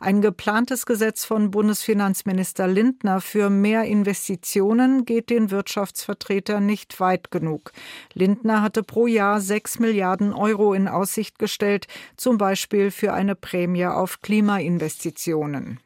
Ein 0.00 0.22
geplantes 0.22 0.86
Gesetz 0.86 1.24
von 1.24 1.52
Bundesfinanzminister 1.52 2.66
Lindner 2.66 3.20
für 3.20 3.48
mehr 3.48 3.84
Investitionen 3.84 5.04
geht 5.04 5.30
den 5.30 5.52
Wirtschaftsvertretern 5.52 6.66
nicht 6.66 6.98
weit 6.98 7.30
genug. 7.30 7.70
Lindner 8.12 8.60
hatte 8.60 8.87
pro 8.88 9.06
Jahr 9.06 9.40
sechs 9.40 9.78
Milliarden 9.78 10.32
Euro 10.32 10.74
in 10.74 10.88
Aussicht 10.88 11.38
gestellt, 11.38 11.86
zum 12.16 12.38
Beispiel 12.38 12.90
für 12.90 13.12
eine 13.12 13.36
Prämie 13.36 13.86
auf 13.86 14.20
Klimainvestitionen. 14.22 15.78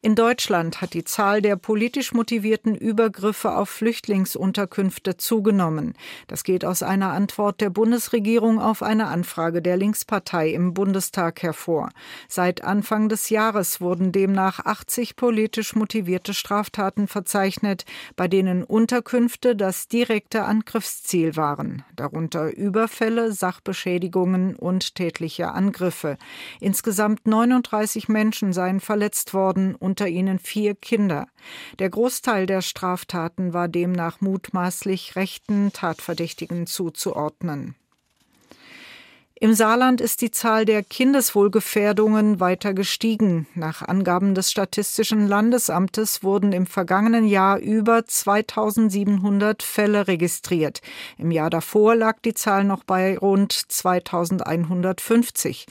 In 0.00 0.14
Deutschland 0.14 0.80
hat 0.80 0.94
die 0.94 1.02
Zahl 1.02 1.42
der 1.42 1.56
politisch 1.56 2.12
motivierten 2.12 2.76
Übergriffe 2.76 3.56
auf 3.56 3.68
Flüchtlingsunterkünfte 3.68 5.16
zugenommen. 5.16 5.94
Das 6.28 6.44
geht 6.44 6.64
aus 6.64 6.84
einer 6.84 7.10
Antwort 7.10 7.60
der 7.60 7.70
Bundesregierung 7.70 8.60
auf 8.60 8.84
eine 8.84 9.08
Anfrage 9.08 9.60
der 9.60 9.76
Linkspartei 9.76 10.50
im 10.50 10.72
Bundestag 10.72 11.42
hervor. 11.42 11.88
Seit 12.28 12.62
Anfang 12.62 13.08
des 13.08 13.28
Jahres 13.28 13.80
wurden 13.80 14.12
demnach 14.12 14.64
80 14.64 15.16
politisch 15.16 15.74
motivierte 15.74 16.32
Straftaten 16.32 17.08
verzeichnet, 17.08 17.84
bei 18.14 18.28
denen 18.28 18.62
Unterkünfte 18.62 19.56
das 19.56 19.88
direkte 19.88 20.44
Angriffsziel 20.44 21.34
waren, 21.34 21.82
darunter 21.96 22.56
Überfälle, 22.56 23.32
Sachbeschädigungen 23.32 24.54
und 24.54 24.94
tätliche 24.94 25.50
Angriffe. 25.50 26.18
Insgesamt 26.60 27.26
39 27.26 28.08
Menschen 28.08 28.52
seien 28.52 28.78
verletzt 28.78 29.34
worden 29.34 29.74
unter 29.88 30.06
ihnen 30.06 30.38
vier 30.38 30.74
Kinder. 30.74 31.28
Der 31.78 31.88
Großteil 31.88 32.44
der 32.44 32.60
Straftaten 32.60 33.54
war 33.54 33.68
demnach 33.68 34.20
mutmaßlich 34.20 35.16
rechten 35.16 35.72
Tatverdächtigen 35.72 36.66
zuzuordnen. 36.66 37.74
Im 39.40 39.54
Saarland 39.54 40.00
ist 40.00 40.20
die 40.20 40.32
Zahl 40.32 40.64
der 40.64 40.82
Kindeswohlgefährdungen 40.82 42.40
weiter 42.40 42.74
gestiegen. 42.74 43.46
Nach 43.54 43.82
Angaben 43.82 44.34
des 44.34 44.50
Statistischen 44.50 45.28
Landesamtes 45.28 46.24
wurden 46.24 46.50
im 46.50 46.66
vergangenen 46.66 47.24
Jahr 47.24 47.60
über 47.60 48.04
2700 48.04 49.62
Fälle 49.62 50.08
registriert. 50.08 50.80
Im 51.18 51.30
Jahr 51.30 51.50
davor 51.50 51.94
lag 51.94 52.16
die 52.24 52.34
Zahl 52.34 52.64
noch 52.64 52.82
bei 52.82 53.16
rund 53.16 53.52
2150. 53.52 55.66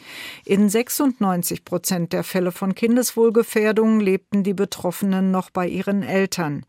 In 0.45 0.69
96 0.69 1.65
Prozent 1.65 2.13
der 2.13 2.23
Fälle 2.23 2.53
von 2.53 2.73
Kindeswohlgefährdung 2.73 3.99
lebten 3.99 4.43
die 4.43 4.53
Betroffenen 4.53 5.31
noch 5.31 5.49
bei 5.49 5.67
ihren 5.67 6.03
Eltern. 6.03 6.65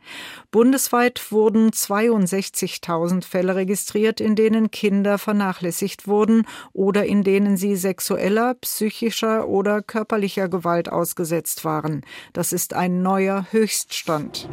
Bundesweit 0.50 1.30
wurden 1.30 1.70
62.000 1.70 3.24
Fälle 3.24 3.54
registriert, 3.54 4.20
in 4.20 4.34
denen 4.34 4.72
Kinder 4.72 5.18
vernachlässigt 5.18 6.08
wurden 6.08 6.44
oder 6.88 7.04
in 7.04 7.22
denen 7.22 7.58
sie 7.58 7.76
sexueller, 7.76 8.54
psychischer 8.54 9.46
oder 9.46 9.82
körperlicher 9.82 10.48
Gewalt 10.48 10.90
ausgesetzt 10.90 11.66
waren. 11.66 12.00
Das 12.32 12.54
ist 12.54 12.72
ein 12.72 13.02
neuer 13.02 13.46
Höchststand. 13.50 14.48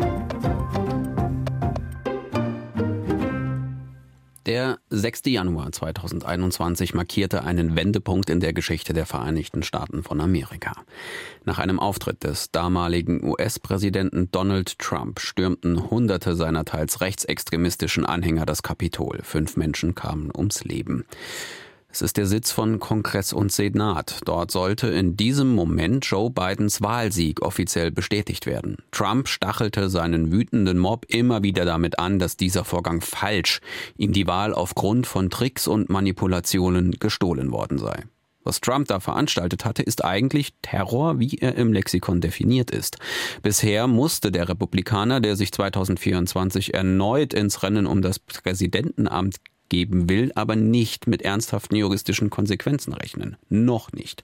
Der 4.45 4.79
6. 4.89 5.21
Januar 5.27 5.71
2021 5.71 6.93
markierte 6.93 7.45
einen 7.45 7.77
Wendepunkt 7.77 8.29
in 8.29 8.41
der 8.41 8.51
Geschichte 8.51 8.91
der 8.91 9.05
Vereinigten 9.05 9.63
Staaten 9.63 10.03
von 10.03 10.19
Amerika. 10.19 10.73
Nach 11.45 11.57
einem 11.57 11.79
Auftritt 11.79 12.25
des 12.25 12.51
damaligen 12.51 13.23
US-Präsidenten 13.23 14.29
Donald 14.31 14.77
Trump 14.77 15.21
stürmten 15.21 15.89
Hunderte 15.89 16.35
seiner 16.35 16.65
teils 16.65 16.99
rechtsextremistischen 16.99 18.05
Anhänger 18.05 18.45
das 18.45 18.61
Kapitol. 18.61 19.21
Fünf 19.23 19.55
Menschen 19.55 19.95
kamen 19.95 20.31
ums 20.35 20.65
Leben. 20.65 21.05
Es 21.95 22.01
ist 22.01 22.17
der 22.17 22.25
Sitz 22.25 22.51
von 22.51 22.81
Kongress 22.81 23.31
und 23.31 23.53
Senat. 23.53 24.19
Dort 24.25 24.51
sollte 24.51 24.87
in 24.87 25.15
diesem 25.15 25.55
Moment 25.55 26.05
Joe 26.05 26.29
Bidens 26.29 26.81
Wahlsieg 26.81 27.41
offiziell 27.41 27.89
bestätigt 27.89 28.45
werden. 28.45 28.75
Trump 28.91 29.29
stachelte 29.29 29.89
seinen 29.89 30.29
wütenden 30.29 30.77
Mob 30.77 31.05
immer 31.07 31.41
wieder 31.41 31.63
damit 31.63 31.97
an, 31.97 32.19
dass 32.19 32.35
dieser 32.35 32.65
Vorgang 32.65 32.99
falsch, 32.99 33.61
ihm 33.95 34.11
die 34.11 34.27
Wahl 34.27 34.53
aufgrund 34.53 35.07
von 35.07 35.29
Tricks 35.29 35.69
und 35.69 35.89
Manipulationen 35.89 36.91
gestohlen 36.99 37.53
worden 37.53 37.77
sei. 37.77 38.03
Was 38.43 38.59
Trump 38.59 38.89
da 38.89 38.99
veranstaltet 38.99 39.63
hatte, 39.63 39.81
ist 39.81 40.03
eigentlich 40.03 40.53
Terror, 40.61 41.19
wie 41.19 41.37
er 41.37 41.55
im 41.55 41.71
Lexikon 41.71 42.19
definiert 42.19 42.71
ist. 42.71 42.97
Bisher 43.41 43.87
musste 43.87 44.33
der 44.33 44.49
Republikaner, 44.49 45.21
der 45.21 45.37
sich 45.37 45.53
2024 45.53 46.73
erneut 46.73 47.33
ins 47.33 47.63
Rennen 47.63 47.87
um 47.87 48.01
das 48.01 48.19
Präsidentenamt 48.19 49.37
geben 49.69 50.09
will, 50.09 50.31
aber 50.35 50.55
nicht 50.55 51.07
mit 51.07 51.21
ernsthaften 51.21 51.75
juristischen 51.75 52.29
Konsequenzen 52.29 52.93
rechnen. 52.93 53.37
Noch 53.49 53.91
nicht. 53.91 54.23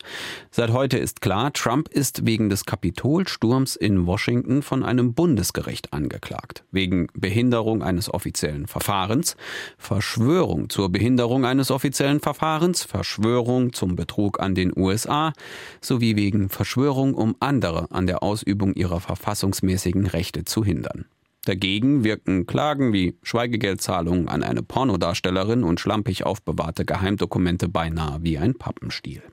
Seit 0.51 0.71
heute 0.71 0.97
ist 0.97 1.21
klar, 1.21 1.53
Trump 1.53 1.89
ist 1.89 2.25
wegen 2.25 2.49
des 2.49 2.65
Kapitolsturms 2.65 3.75
in 3.75 4.05
Washington 4.05 4.61
von 4.61 4.83
einem 4.83 5.13
Bundesgericht 5.13 5.93
angeklagt. 5.93 6.63
Wegen 6.71 7.07
Behinderung 7.13 7.83
eines 7.83 8.13
offiziellen 8.13 8.67
Verfahrens, 8.67 9.35
Verschwörung 9.77 10.69
zur 10.69 10.89
Behinderung 10.89 11.45
eines 11.45 11.71
offiziellen 11.71 12.19
Verfahrens, 12.19 12.83
Verschwörung 12.83 13.73
zum 13.73 13.95
Betrug 13.95 14.39
an 14.39 14.55
den 14.55 14.71
USA 14.75 15.33
sowie 15.81 16.15
wegen 16.15 16.49
Verschwörung, 16.49 17.13
um 17.13 17.35
andere 17.39 17.89
an 17.91 18.07
der 18.07 18.23
Ausübung 18.23 18.73
ihrer 18.73 18.99
verfassungsmäßigen 18.99 20.05
Rechte 20.07 20.45
zu 20.45 20.63
hindern. 20.63 21.05
Dagegen 21.45 22.03
wirken 22.03 22.45
Klagen 22.45 22.93
wie 22.93 23.15
Schweigegeldzahlungen 23.23 24.27
an 24.27 24.43
eine 24.43 24.61
Pornodarstellerin 24.61 25.63
und 25.63 25.79
schlampig 25.79 26.23
aufbewahrte 26.23 26.85
Geheimdokumente 26.85 27.67
beinahe 27.67 28.21
wie 28.21 28.37
ein 28.37 28.53
Pappenstiel. 28.53 29.23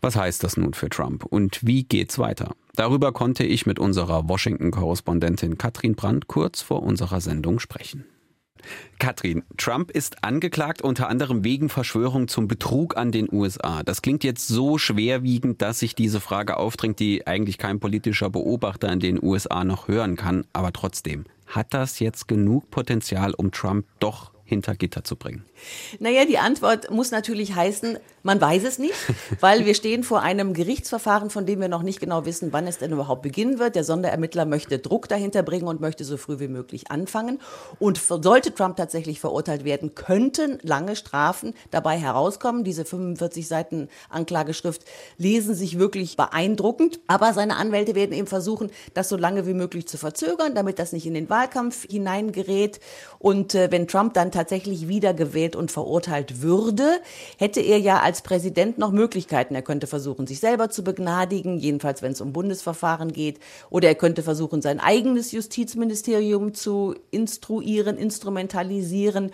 Was 0.00 0.16
heißt 0.16 0.42
das 0.42 0.56
nun 0.56 0.72
für 0.72 0.88
Trump 0.88 1.26
und 1.26 1.60
wie 1.66 1.84
geht's 1.84 2.18
weiter? 2.18 2.54
Darüber 2.74 3.12
konnte 3.12 3.44
ich 3.44 3.66
mit 3.66 3.78
unserer 3.78 4.28
Washington-Korrespondentin 4.30 5.58
Katrin 5.58 5.94
Brandt 5.94 6.26
kurz 6.26 6.62
vor 6.62 6.82
unserer 6.82 7.20
Sendung 7.20 7.58
sprechen. 7.58 8.06
Katrin, 8.98 9.42
Trump 9.56 9.90
ist 9.90 10.24
angeklagt 10.24 10.82
unter 10.82 11.08
anderem 11.08 11.44
wegen 11.44 11.68
Verschwörung 11.68 12.28
zum 12.28 12.48
Betrug 12.48 12.96
an 12.96 13.12
den 13.12 13.28
USA. 13.32 13.82
Das 13.82 14.02
klingt 14.02 14.24
jetzt 14.24 14.48
so 14.48 14.78
schwerwiegend, 14.78 15.62
dass 15.62 15.78
sich 15.78 15.94
diese 15.94 16.20
Frage 16.20 16.56
aufdringt, 16.56 16.98
die 16.98 17.26
eigentlich 17.26 17.58
kein 17.58 17.80
politischer 17.80 18.30
Beobachter 18.30 18.92
in 18.92 19.00
den 19.00 19.22
USA 19.22 19.64
noch 19.64 19.88
hören 19.88 20.16
kann. 20.16 20.44
Aber 20.52 20.72
trotzdem, 20.72 21.24
hat 21.46 21.74
das 21.74 21.98
jetzt 21.98 22.28
genug 22.28 22.70
Potenzial, 22.70 23.34
um 23.34 23.50
Trump 23.50 23.86
doch 23.98 24.30
hinter 24.44 24.74
Gitter 24.74 25.04
zu 25.04 25.16
bringen? 25.16 25.44
Naja, 25.98 26.24
die 26.26 26.38
Antwort 26.38 26.90
muss 26.90 27.10
natürlich 27.10 27.54
heißen, 27.54 27.98
man 28.22 28.40
weiß 28.40 28.64
es 28.64 28.78
nicht, 28.78 28.94
weil 29.40 29.64
wir 29.64 29.74
stehen 29.74 30.04
vor 30.04 30.20
einem 30.20 30.52
Gerichtsverfahren, 30.52 31.30
von 31.30 31.46
dem 31.46 31.60
wir 31.60 31.68
noch 31.68 31.82
nicht 31.82 32.00
genau 32.00 32.26
wissen, 32.26 32.52
wann 32.52 32.66
es 32.66 32.78
denn 32.78 32.92
überhaupt 32.92 33.22
beginnen 33.22 33.58
wird. 33.58 33.74
Der 33.74 33.84
Sonderermittler 33.84 34.44
möchte 34.44 34.78
Druck 34.78 35.08
dahinter 35.08 35.42
bringen 35.42 35.68
und 35.68 35.80
möchte 35.80 36.04
so 36.04 36.16
früh 36.16 36.38
wie 36.38 36.48
möglich 36.48 36.90
anfangen. 36.90 37.40
Und 37.78 37.98
sollte 37.98 38.54
Trump 38.54 38.76
tatsächlich 38.76 39.20
verurteilt 39.20 39.64
werden, 39.64 39.94
könnten 39.94 40.58
lange 40.62 40.96
Strafen 40.96 41.54
dabei 41.70 41.96
herauskommen. 41.96 42.64
Diese 42.64 42.84
45 42.84 43.48
Seiten 43.48 43.88
Anklageschrift 44.10 44.84
lesen 45.16 45.54
sich 45.54 45.78
wirklich 45.78 46.16
beeindruckend. 46.16 47.00
Aber 47.06 47.32
seine 47.32 47.56
Anwälte 47.56 47.94
werden 47.94 48.12
eben 48.12 48.26
versuchen, 48.26 48.70
das 48.94 49.08
so 49.08 49.16
lange 49.16 49.46
wie 49.46 49.54
möglich 49.54 49.88
zu 49.88 49.96
verzögern, 49.96 50.54
damit 50.54 50.78
das 50.78 50.92
nicht 50.92 51.06
in 51.06 51.14
den 51.14 51.30
Wahlkampf 51.30 51.86
hineingerät. 51.88 52.80
Und 53.18 53.54
äh, 53.54 53.70
wenn 53.70 53.88
Trump 53.88 54.14
dann 54.14 54.30
tatsächlich 54.30 54.88
wieder 54.88 55.14
gewählt 55.14 55.56
und 55.56 55.70
verurteilt 55.70 56.42
würde, 56.42 57.00
hätte 57.38 57.60
er 57.60 57.78
ja 57.78 58.00
als 58.00 58.09
Präsident 58.22 58.78
noch 58.78 58.92
Möglichkeiten. 58.92 59.54
Er 59.54 59.62
könnte 59.62 59.86
versuchen, 59.86 60.26
sich 60.26 60.40
selber 60.40 60.70
zu 60.70 60.84
begnadigen, 60.84 61.58
jedenfalls 61.58 62.02
wenn 62.02 62.12
es 62.12 62.20
um 62.20 62.32
Bundesverfahren 62.32 63.12
geht. 63.12 63.38
Oder 63.70 63.88
er 63.88 63.94
könnte 63.94 64.22
versuchen, 64.22 64.62
sein 64.62 64.80
eigenes 64.80 65.32
Justizministerium 65.32 66.52
zu 66.52 66.94
instruieren, 67.10 67.96
instrumentalisieren. 67.96 69.30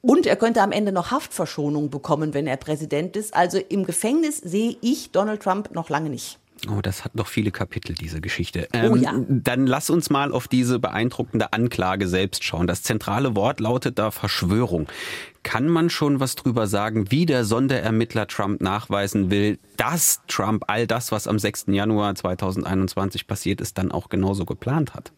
Und 0.00 0.26
er 0.26 0.36
könnte 0.36 0.62
am 0.62 0.72
Ende 0.72 0.92
noch 0.92 1.10
Haftverschonung 1.10 1.90
bekommen, 1.90 2.34
wenn 2.34 2.46
er 2.46 2.56
Präsident 2.56 3.16
ist. 3.16 3.34
Also 3.34 3.58
im 3.58 3.84
Gefängnis 3.84 4.38
sehe 4.38 4.76
ich 4.80 5.10
Donald 5.10 5.42
Trump 5.42 5.74
noch 5.74 5.88
lange 5.88 6.10
nicht. 6.10 6.38
Oh, 6.68 6.80
das 6.82 7.04
hat 7.04 7.14
noch 7.14 7.28
viele 7.28 7.50
Kapitel, 7.50 7.94
diese 7.94 8.20
Geschichte. 8.20 8.68
Oh 8.74 8.76
ähm, 8.76 8.92
oh 8.92 8.96
ja. 8.96 9.12
Dann 9.28 9.66
lass 9.66 9.90
uns 9.90 10.10
mal 10.10 10.32
auf 10.32 10.48
diese 10.48 10.78
beeindruckende 10.78 11.52
Anklage 11.52 12.08
selbst 12.08 12.44
schauen. 12.44 12.66
Das 12.66 12.82
zentrale 12.82 13.36
Wort 13.36 13.60
lautet 13.60 13.98
da 13.98 14.10
Verschwörung. 14.10 14.88
Kann 15.42 15.68
man 15.68 15.90
schon 15.90 16.20
was 16.20 16.34
drüber 16.34 16.66
sagen, 16.66 17.10
wie 17.10 17.26
der 17.26 17.44
Sonderermittler 17.44 18.26
Trump 18.26 18.60
nachweisen 18.60 19.30
will, 19.30 19.58
dass 19.76 20.22
Trump 20.26 20.64
all 20.66 20.86
das, 20.86 21.12
was 21.12 21.26
am 21.26 21.38
6. 21.38 21.66
Januar 21.68 22.14
2021 22.14 23.26
passiert 23.26 23.60
ist, 23.60 23.78
dann 23.78 23.92
auch 23.92 24.08
genauso 24.08 24.44
geplant 24.44 24.94
hat? 24.94 25.12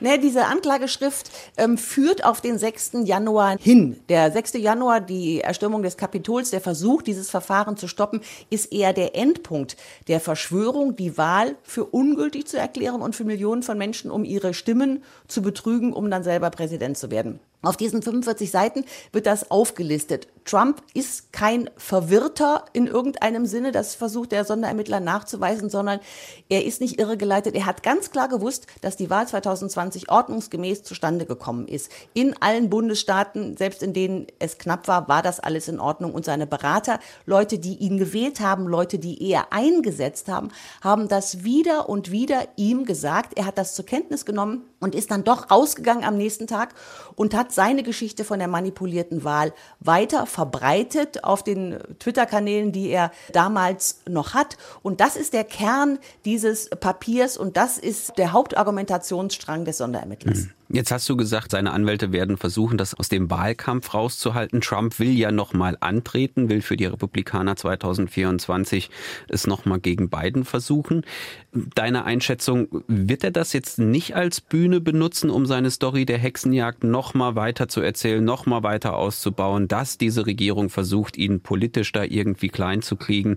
Ne, 0.00 0.18
diese 0.18 0.46
Anklageschrift 0.46 1.30
ähm, 1.56 1.78
führt 1.78 2.24
auf 2.24 2.40
den 2.40 2.58
6. 2.58 2.92
Januar 3.04 3.58
hin. 3.58 4.00
Der 4.08 4.30
6. 4.30 4.54
Januar, 4.54 5.00
die 5.00 5.40
Erstürmung 5.40 5.82
des 5.82 5.96
Kapitols, 5.96 6.50
der 6.50 6.60
Versuch, 6.60 7.02
dieses 7.02 7.30
Verfahren 7.30 7.76
zu 7.76 7.88
stoppen, 7.88 8.20
ist 8.50 8.72
eher 8.72 8.92
der 8.92 9.14
Endpunkt 9.14 9.76
der 10.08 10.20
Verschwörung, 10.20 10.96
die 10.96 11.16
Wahl 11.18 11.56
für 11.62 11.84
ungültig 11.84 12.46
zu 12.46 12.58
erklären 12.58 13.02
und 13.02 13.16
für 13.16 13.24
Millionen 13.24 13.62
von 13.62 13.78
Menschen, 13.78 14.10
um 14.10 14.24
ihre 14.24 14.54
Stimmen 14.54 15.02
zu 15.28 15.42
betrügen, 15.42 15.92
um 15.92 16.10
dann 16.10 16.24
selber 16.24 16.50
Präsident 16.50 16.98
zu 16.98 17.10
werden. 17.10 17.40
Auf 17.62 17.76
diesen 17.76 18.02
45 18.02 18.50
Seiten 18.50 18.84
wird 19.12 19.26
das 19.26 19.52
aufgelistet. 19.52 20.26
Trump 20.44 20.82
ist 20.94 21.32
kein 21.32 21.70
Verwirrter 21.76 22.64
in 22.72 22.88
irgendeinem 22.88 23.46
Sinne, 23.46 23.70
das 23.70 23.94
versucht 23.94 24.32
der 24.32 24.44
Sonderermittler 24.44 24.98
nachzuweisen, 24.98 25.70
sondern 25.70 26.00
er 26.48 26.64
ist 26.64 26.80
nicht 26.80 26.98
irregeleitet. 26.98 27.54
Er 27.54 27.66
hat 27.66 27.84
ganz 27.84 28.10
klar 28.10 28.28
gewusst, 28.28 28.66
dass 28.80 28.96
die 28.96 29.10
Wahl 29.10 29.28
2020 29.28 30.10
ordnungsgemäß 30.10 30.82
zustande 30.82 31.24
gekommen 31.24 31.68
ist. 31.68 31.92
In 32.14 32.34
allen 32.42 32.68
Bundesstaaten, 32.68 33.56
selbst 33.56 33.84
in 33.84 33.92
denen 33.92 34.26
es 34.40 34.58
knapp 34.58 34.88
war, 34.88 35.06
war 35.06 35.22
das 35.22 35.38
alles 35.38 35.68
in 35.68 35.78
Ordnung. 35.78 36.12
Und 36.12 36.24
seine 36.24 36.48
Berater, 36.48 36.98
Leute, 37.26 37.60
die 37.60 37.76
ihn 37.76 37.98
gewählt 37.98 38.40
haben, 38.40 38.66
Leute, 38.66 38.98
die 38.98 39.22
er 39.30 39.52
eingesetzt 39.52 40.28
haben, 40.28 40.48
haben 40.82 41.06
das 41.06 41.44
wieder 41.44 41.88
und 41.88 42.10
wieder 42.10 42.48
ihm 42.56 42.84
gesagt. 42.84 43.38
Er 43.38 43.46
hat 43.46 43.58
das 43.58 43.76
zur 43.76 43.86
Kenntnis 43.86 44.24
genommen 44.24 44.64
und 44.82 44.94
ist 44.94 45.10
dann 45.10 45.24
doch 45.24 45.50
rausgegangen 45.50 46.04
am 46.04 46.16
nächsten 46.16 46.46
Tag 46.46 46.74
und 47.14 47.34
hat 47.34 47.52
seine 47.52 47.82
Geschichte 47.82 48.24
von 48.24 48.38
der 48.40 48.48
manipulierten 48.48 49.24
Wahl 49.24 49.52
weiter 49.80 50.26
verbreitet 50.26 51.24
auf 51.24 51.42
den 51.42 51.78
Twitter-Kanälen, 52.00 52.72
die 52.72 52.88
er 52.88 53.12
damals 53.32 54.00
noch 54.08 54.34
hat. 54.34 54.58
Und 54.82 55.00
das 55.00 55.16
ist 55.16 55.32
der 55.32 55.44
Kern 55.44 55.98
dieses 56.24 56.68
Papiers 56.68 57.36
und 57.36 57.56
das 57.56 57.78
ist 57.78 58.18
der 58.18 58.32
Hauptargumentationsstrang 58.32 59.64
des 59.64 59.78
Sonderermittlers. 59.78 60.38
Mhm. 60.38 60.50
Jetzt 60.74 60.90
hast 60.90 61.06
du 61.10 61.18
gesagt, 61.18 61.50
seine 61.50 61.72
Anwälte 61.72 62.12
werden 62.12 62.38
versuchen, 62.38 62.78
das 62.78 62.94
aus 62.94 63.10
dem 63.10 63.28
Wahlkampf 63.28 63.92
rauszuhalten. 63.92 64.62
Trump 64.62 64.98
will 64.98 65.10
ja 65.10 65.30
nochmal 65.30 65.76
antreten, 65.80 66.48
will 66.48 66.62
für 66.62 66.78
die 66.78 66.86
Republikaner 66.86 67.56
2024 67.56 68.88
es 69.28 69.46
nochmal 69.46 69.80
gegen 69.80 70.08
Biden 70.08 70.46
versuchen. 70.46 71.04
Deine 71.52 72.06
Einschätzung, 72.06 72.84
wird 72.88 73.22
er 73.22 73.32
das 73.32 73.52
jetzt 73.52 73.80
nicht 73.80 74.16
als 74.16 74.40
Bühne 74.40 74.80
benutzen, 74.80 75.28
um 75.28 75.44
seine 75.44 75.70
Story 75.70 76.06
der 76.06 76.16
Hexenjagd 76.16 76.84
nochmal 76.84 77.36
weiter 77.36 77.68
zu 77.68 77.82
erzählen, 77.82 78.24
nochmal 78.24 78.62
weiter 78.62 78.96
auszubauen, 78.96 79.68
dass 79.68 79.98
diese 79.98 80.24
Regierung 80.24 80.70
versucht, 80.70 81.18
ihn 81.18 81.40
politisch 81.40 81.92
da 81.92 82.02
irgendwie 82.02 82.48
klein 82.48 82.80
zu 82.80 82.96
kriegen? 82.96 83.36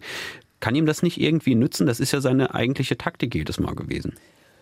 Kann 0.61 0.73
ihm 0.73 0.85
das 0.85 1.03
nicht 1.03 1.19
irgendwie 1.19 1.55
nützen? 1.55 1.85
Das 1.85 1.99
ist 1.99 2.13
ja 2.13 2.21
seine 2.21 2.55
eigentliche 2.55 2.97
Taktik 2.97 3.35
jedes 3.35 3.59
Mal 3.59 3.75
gewesen. 3.75 4.13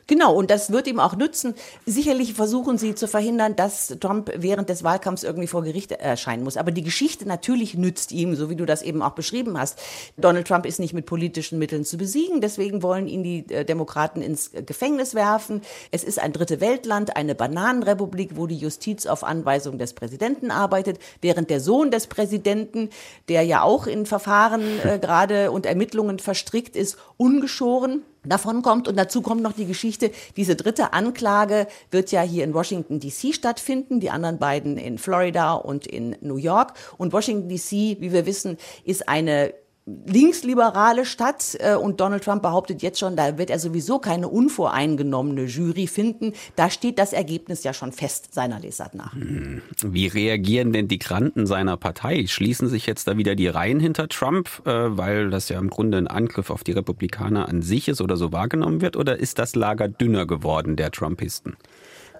Genau, 0.07 0.35
und 0.35 0.51
das 0.51 0.71
wird 0.71 0.87
ihm 0.87 0.99
auch 0.99 1.15
nützen. 1.15 1.55
Sicherlich 1.85 2.33
versuchen 2.33 2.77
sie 2.77 2.95
zu 2.95 3.07
verhindern, 3.07 3.55
dass 3.55 3.95
Trump 3.99 4.31
während 4.35 4.69
des 4.69 4.83
Wahlkampfs 4.83 5.23
irgendwie 5.23 5.47
vor 5.47 5.63
Gericht 5.63 5.91
erscheinen 5.91 6.43
muss. 6.43 6.57
Aber 6.57 6.71
die 6.71 6.83
Geschichte 6.83 7.27
natürlich 7.27 7.75
nützt 7.75 8.11
ihm, 8.11 8.35
so 8.35 8.49
wie 8.49 8.55
du 8.55 8.65
das 8.65 8.81
eben 8.81 9.01
auch 9.01 9.11
beschrieben 9.11 9.57
hast. 9.57 9.79
Donald 10.17 10.47
Trump 10.47 10.65
ist 10.65 10.79
nicht 10.79 10.93
mit 10.93 11.05
politischen 11.05 11.57
Mitteln 11.57 11.85
zu 11.85 11.97
besiegen, 11.97 12.41
deswegen 12.41 12.83
wollen 12.83 13.07
ihn 13.07 13.23
die 13.23 13.45
äh, 13.49 13.63
Demokraten 13.63 14.21
ins 14.21 14.51
Gefängnis 14.65 15.15
werfen. 15.15 15.61
Es 15.91 16.03
ist 16.03 16.19
ein 16.19 16.33
dritte 16.33 16.59
Weltland, 16.59 17.15
eine 17.15 17.35
Bananenrepublik, 17.35 18.35
wo 18.35 18.47
die 18.47 18.57
Justiz 18.57 19.05
auf 19.05 19.23
Anweisung 19.23 19.77
des 19.77 19.93
Präsidenten 19.93 20.51
arbeitet, 20.51 20.99
während 21.21 21.49
der 21.49 21.61
Sohn 21.61 21.91
des 21.91 22.07
Präsidenten, 22.07 22.89
der 23.29 23.43
ja 23.43 23.61
auch 23.61 23.87
in 23.87 24.05
Verfahren 24.05 24.63
äh, 24.83 24.99
gerade 25.01 25.51
und 25.51 25.65
Ermittlungen 25.65 26.19
verstrickt 26.19 26.75
ist, 26.75 26.97
ungeschoren 27.17 28.03
davon 28.25 28.61
kommt. 28.61 28.87
Und 28.87 28.97
dazu 28.97 29.21
kommt 29.21 29.41
noch 29.41 29.53
die 29.53 29.65
Geschichte, 29.65 30.11
diese 30.37 30.55
dritte 30.55 30.93
Anklage 30.93 31.67
wird 31.91 32.11
ja 32.11 32.21
hier 32.21 32.43
in 32.43 32.53
Washington 32.53 32.99
DC 32.99 33.33
stattfinden, 33.33 33.99
die 33.99 34.09
anderen 34.09 34.39
beiden 34.39 34.77
in 34.77 34.97
Florida 34.97 35.53
und 35.53 35.87
in 35.87 36.15
New 36.21 36.37
York. 36.37 36.73
Und 36.97 37.13
Washington 37.13 37.49
DC, 37.49 38.01
wie 38.01 38.11
wir 38.11 38.25
wissen, 38.25 38.57
ist 38.85 39.07
eine 39.07 39.53
linksliberale 39.85 41.05
Stadt 41.05 41.57
äh, 41.59 41.75
und 41.75 41.99
Donald 41.99 42.23
Trump 42.23 42.41
behauptet 42.41 42.81
jetzt 42.81 42.99
schon, 42.99 43.15
da 43.15 43.37
wird 43.37 43.49
er 43.49 43.59
sowieso 43.59 43.99
keine 43.99 44.29
unvoreingenommene 44.29 45.45
Jury 45.45 45.87
finden. 45.87 46.33
Da 46.55 46.69
steht 46.69 46.97
das 46.99 47.11
Ergebnis 47.11 47.63
ja 47.63 47.73
schon 47.73 47.91
fest 47.91 48.33
seiner 48.33 48.59
Lesart 48.59 48.95
nach. 48.95 49.13
Hm. 49.13 49.61
Wie 49.81 50.07
reagieren 50.07 50.71
denn 50.71 50.87
die 50.87 50.99
Granten 50.99 51.45
seiner 51.45 51.75
Partei? 51.75 52.25
Schließen 52.27 52.69
sich 52.69 52.85
jetzt 52.85 53.07
da 53.07 53.17
wieder 53.17 53.35
die 53.35 53.47
Reihen 53.47 53.79
hinter 53.79 54.07
Trump, 54.07 54.61
äh, 54.65 54.71
weil 54.71 55.29
das 55.29 55.49
ja 55.49 55.59
im 55.59 55.69
Grunde 55.69 55.97
ein 55.97 56.07
Angriff 56.07 56.49
auf 56.49 56.63
die 56.63 56.71
Republikaner 56.71 57.49
an 57.49 57.61
sich 57.61 57.89
ist 57.89 57.99
oder 57.99 58.15
so 58.15 58.31
wahrgenommen 58.31 58.81
wird? 58.81 58.95
Oder 58.95 59.17
ist 59.17 59.37
das 59.37 59.55
Lager 59.55 59.89
dünner 59.89 60.25
geworden 60.25 60.77
der 60.77 60.91
Trumpisten? 60.91 61.57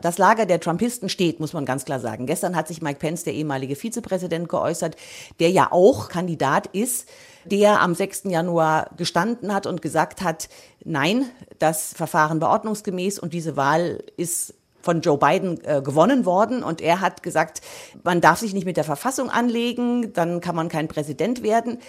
Das 0.03 0.17
Lager 0.17 0.45
der 0.45 0.59
Trumpisten 0.59 1.09
steht, 1.09 1.39
muss 1.39 1.53
man 1.53 1.65
ganz 1.65 1.85
klar 1.85 1.99
sagen. 1.99 2.27
Gestern 2.27 2.55
hat 2.55 2.67
sich 2.67 2.81
Mike 2.81 2.99
Pence, 2.99 3.23
der 3.23 3.33
ehemalige 3.33 3.75
Vizepräsident, 3.75 4.49
geäußert, 4.49 4.97
der 5.39 5.49
ja 5.49 5.69
auch 5.71 6.09
Kandidat 6.09 6.67
ist 6.67 7.07
der 7.45 7.81
am 7.81 7.95
6. 7.95 8.23
Januar 8.25 8.89
gestanden 8.97 9.53
hat 9.53 9.67
und 9.67 9.81
gesagt 9.81 10.21
hat, 10.21 10.49
nein, 10.83 11.25
das 11.59 11.93
Verfahren 11.93 12.41
war 12.41 12.49
ordnungsgemäß 12.49 13.19
und 13.19 13.33
diese 13.33 13.57
Wahl 13.57 14.03
ist 14.17 14.53
von 14.81 15.01
Joe 15.01 15.17
Biden 15.17 15.63
äh, 15.63 15.81
gewonnen 15.81 16.25
worden. 16.25 16.61
Und 16.61 16.81
er 16.81 16.99
hat 16.99 17.23
gesagt, 17.23 17.61
man 18.03 18.19
darf 18.19 18.39
sich 18.39 18.53
nicht 18.53 18.65
mit 18.65 18.75
der 18.75 18.83
Verfassung 18.83 19.29
anlegen, 19.29 20.11
dann 20.13 20.41
kann 20.41 20.55
man 20.55 20.67
kein 20.67 20.89
Präsident 20.89 21.41
werden. 21.41 21.79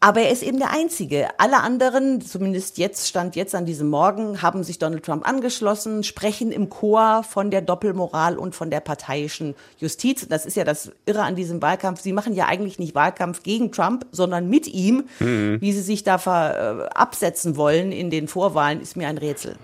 Aber 0.00 0.20
er 0.20 0.30
ist 0.30 0.44
eben 0.44 0.58
der 0.58 0.70
Einzige. 0.70 1.28
Alle 1.38 1.60
anderen, 1.60 2.20
zumindest 2.20 2.78
jetzt, 2.78 3.08
stand 3.08 3.34
jetzt 3.34 3.56
an 3.56 3.66
diesem 3.66 3.88
Morgen, 3.88 4.42
haben 4.42 4.62
sich 4.62 4.78
Donald 4.78 5.04
Trump 5.04 5.28
angeschlossen, 5.28 6.04
sprechen 6.04 6.52
im 6.52 6.68
Chor 6.68 7.24
von 7.24 7.50
der 7.50 7.62
Doppelmoral 7.62 8.38
und 8.38 8.54
von 8.54 8.70
der 8.70 8.78
parteiischen 8.78 9.56
Justiz. 9.78 10.28
Das 10.28 10.46
ist 10.46 10.56
ja 10.56 10.62
das 10.62 10.92
Irre 11.04 11.22
an 11.22 11.34
diesem 11.34 11.60
Wahlkampf. 11.60 12.00
Sie 12.00 12.12
machen 12.12 12.32
ja 12.32 12.46
eigentlich 12.46 12.78
nicht 12.78 12.94
Wahlkampf 12.94 13.42
gegen 13.42 13.72
Trump, 13.72 14.06
sondern 14.12 14.48
mit 14.48 14.68
ihm. 14.68 15.08
Mhm. 15.18 15.60
Wie 15.60 15.72
sie 15.72 15.82
sich 15.82 16.04
da 16.04 16.14
äh, 16.16 16.88
absetzen 16.90 17.56
wollen 17.56 17.90
in 17.90 18.10
den 18.10 18.28
Vorwahlen, 18.28 18.80
ist 18.80 18.96
mir 18.96 19.08
ein 19.08 19.18
Rätsel. 19.18 19.56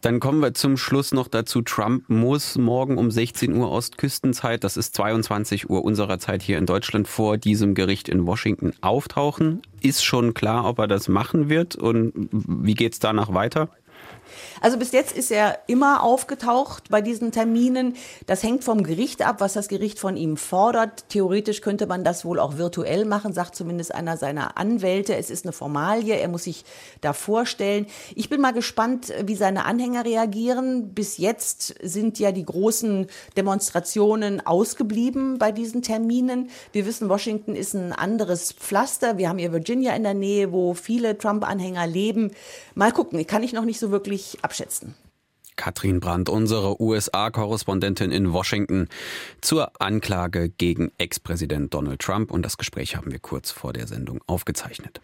Dann 0.00 0.18
kommen 0.18 0.40
wir 0.40 0.54
zum 0.54 0.78
Schluss 0.78 1.12
noch 1.12 1.28
dazu. 1.28 1.60
Trump 1.60 2.08
muss 2.08 2.56
morgen 2.56 2.96
um 2.96 3.10
16 3.10 3.54
Uhr 3.54 3.70
Ostküstenzeit, 3.70 4.64
das 4.64 4.78
ist 4.78 4.94
22 4.94 5.68
Uhr 5.68 5.84
unserer 5.84 6.18
Zeit 6.18 6.42
hier 6.42 6.56
in 6.56 6.64
Deutschland, 6.64 7.06
vor 7.06 7.36
diesem 7.36 7.74
Gericht 7.74 8.08
in 8.08 8.26
Washington 8.26 8.72
auftauchen. 8.80 9.60
Ist 9.82 10.02
schon 10.02 10.32
klar, 10.32 10.64
ob 10.64 10.78
er 10.78 10.88
das 10.88 11.08
machen 11.08 11.50
wird 11.50 11.76
und 11.76 12.12
wie 12.32 12.74
geht 12.74 12.94
es 12.94 12.98
danach 12.98 13.34
weiter? 13.34 13.68
Also 14.60 14.78
bis 14.78 14.92
jetzt 14.92 15.16
ist 15.16 15.30
er 15.30 15.58
immer 15.66 16.02
aufgetaucht 16.02 16.84
bei 16.90 17.00
diesen 17.00 17.32
Terminen. 17.32 17.96
Das 18.26 18.42
hängt 18.42 18.64
vom 18.64 18.82
Gericht 18.82 19.22
ab, 19.22 19.40
was 19.40 19.54
das 19.54 19.68
Gericht 19.68 19.98
von 19.98 20.16
ihm 20.16 20.36
fordert. 20.36 21.08
Theoretisch 21.08 21.60
könnte 21.60 21.86
man 21.86 22.04
das 22.04 22.24
wohl 22.24 22.38
auch 22.38 22.56
virtuell 22.56 23.04
machen, 23.04 23.32
sagt 23.32 23.54
zumindest 23.54 23.94
einer 23.94 24.16
seiner 24.16 24.56
Anwälte. 24.58 25.16
Es 25.16 25.30
ist 25.30 25.44
eine 25.44 25.52
Formalie, 25.52 26.14
er 26.16 26.28
muss 26.28 26.44
sich 26.44 26.64
da 27.00 27.12
vorstellen. 27.12 27.86
Ich 28.14 28.28
bin 28.28 28.40
mal 28.40 28.52
gespannt, 28.52 29.12
wie 29.24 29.34
seine 29.34 29.64
Anhänger 29.64 30.04
reagieren. 30.04 30.94
Bis 30.94 31.18
jetzt 31.18 31.74
sind 31.82 32.18
ja 32.18 32.32
die 32.32 32.44
großen 32.44 33.06
Demonstrationen 33.36 34.44
ausgeblieben 34.46 35.38
bei 35.38 35.52
diesen 35.52 35.82
Terminen. 35.82 36.50
Wir 36.72 36.86
wissen, 36.86 37.08
Washington 37.08 37.54
ist 37.54 37.74
ein 37.74 37.92
anderes 37.92 38.52
Pflaster. 38.52 39.18
Wir 39.18 39.28
haben 39.28 39.38
hier 39.38 39.52
Virginia 39.52 39.94
in 39.94 40.02
der 40.02 40.14
Nähe, 40.14 40.52
wo 40.52 40.74
viele 40.74 41.18
Trump-Anhänger 41.18 41.86
leben. 41.86 42.32
Mal 42.74 42.92
gucken, 42.92 43.26
kann 43.26 43.42
ich 43.42 43.52
noch 43.52 43.64
nicht 43.64 43.80
so 43.80 43.90
wirklich 43.90 44.29
abschätzen. 44.42 44.94
Katrin 45.56 46.00
Brandt, 46.00 46.30
unsere 46.30 46.80
USA-Korrespondentin 46.80 48.10
in 48.10 48.32
Washington, 48.32 48.88
zur 49.42 49.70
Anklage 49.78 50.48
gegen 50.48 50.90
Ex-Präsident 50.96 51.74
Donald 51.74 52.00
Trump. 52.00 52.30
Und 52.30 52.42
das 52.42 52.56
Gespräch 52.56 52.96
haben 52.96 53.12
wir 53.12 53.18
kurz 53.18 53.50
vor 53.50 53.74
der 53.74 53.86
Sendung 53.86 54.22
aufgezeichnet. 54.26 55.02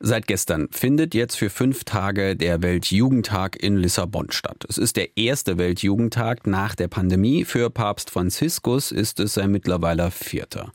Seit 0.00 0.26
gestern 0.26 0.68
findet 0.70 1.14
jetzt 1.14 1.36
für 1.36 1.50
fünf 1.50 1.84
Tage 1.84 2.36
der 2.36 2.62
Weltjugendtag 2.62 3.56
in 3.62 3.76
Lissabon 3.76 4.32
statt. 4.32 4.64
Es 4.68 4.76
ist 4.76 4.96
der 4.96 5.16
erste 5.16 5.56
Weltjugendtag 5.56 6.46
nach 6.46 6.74
der 6.74 6.88
Pandemie. 6.88 7.44
Für 7.44 7.70
Papst 7.70 8.10
Franziskus 8.10 8.90
ist 8.90 9.20
es 9.20 9.34
sein 9.34 9.52
mittlerweile 9.52 10.10
vierter. 10.10 10.72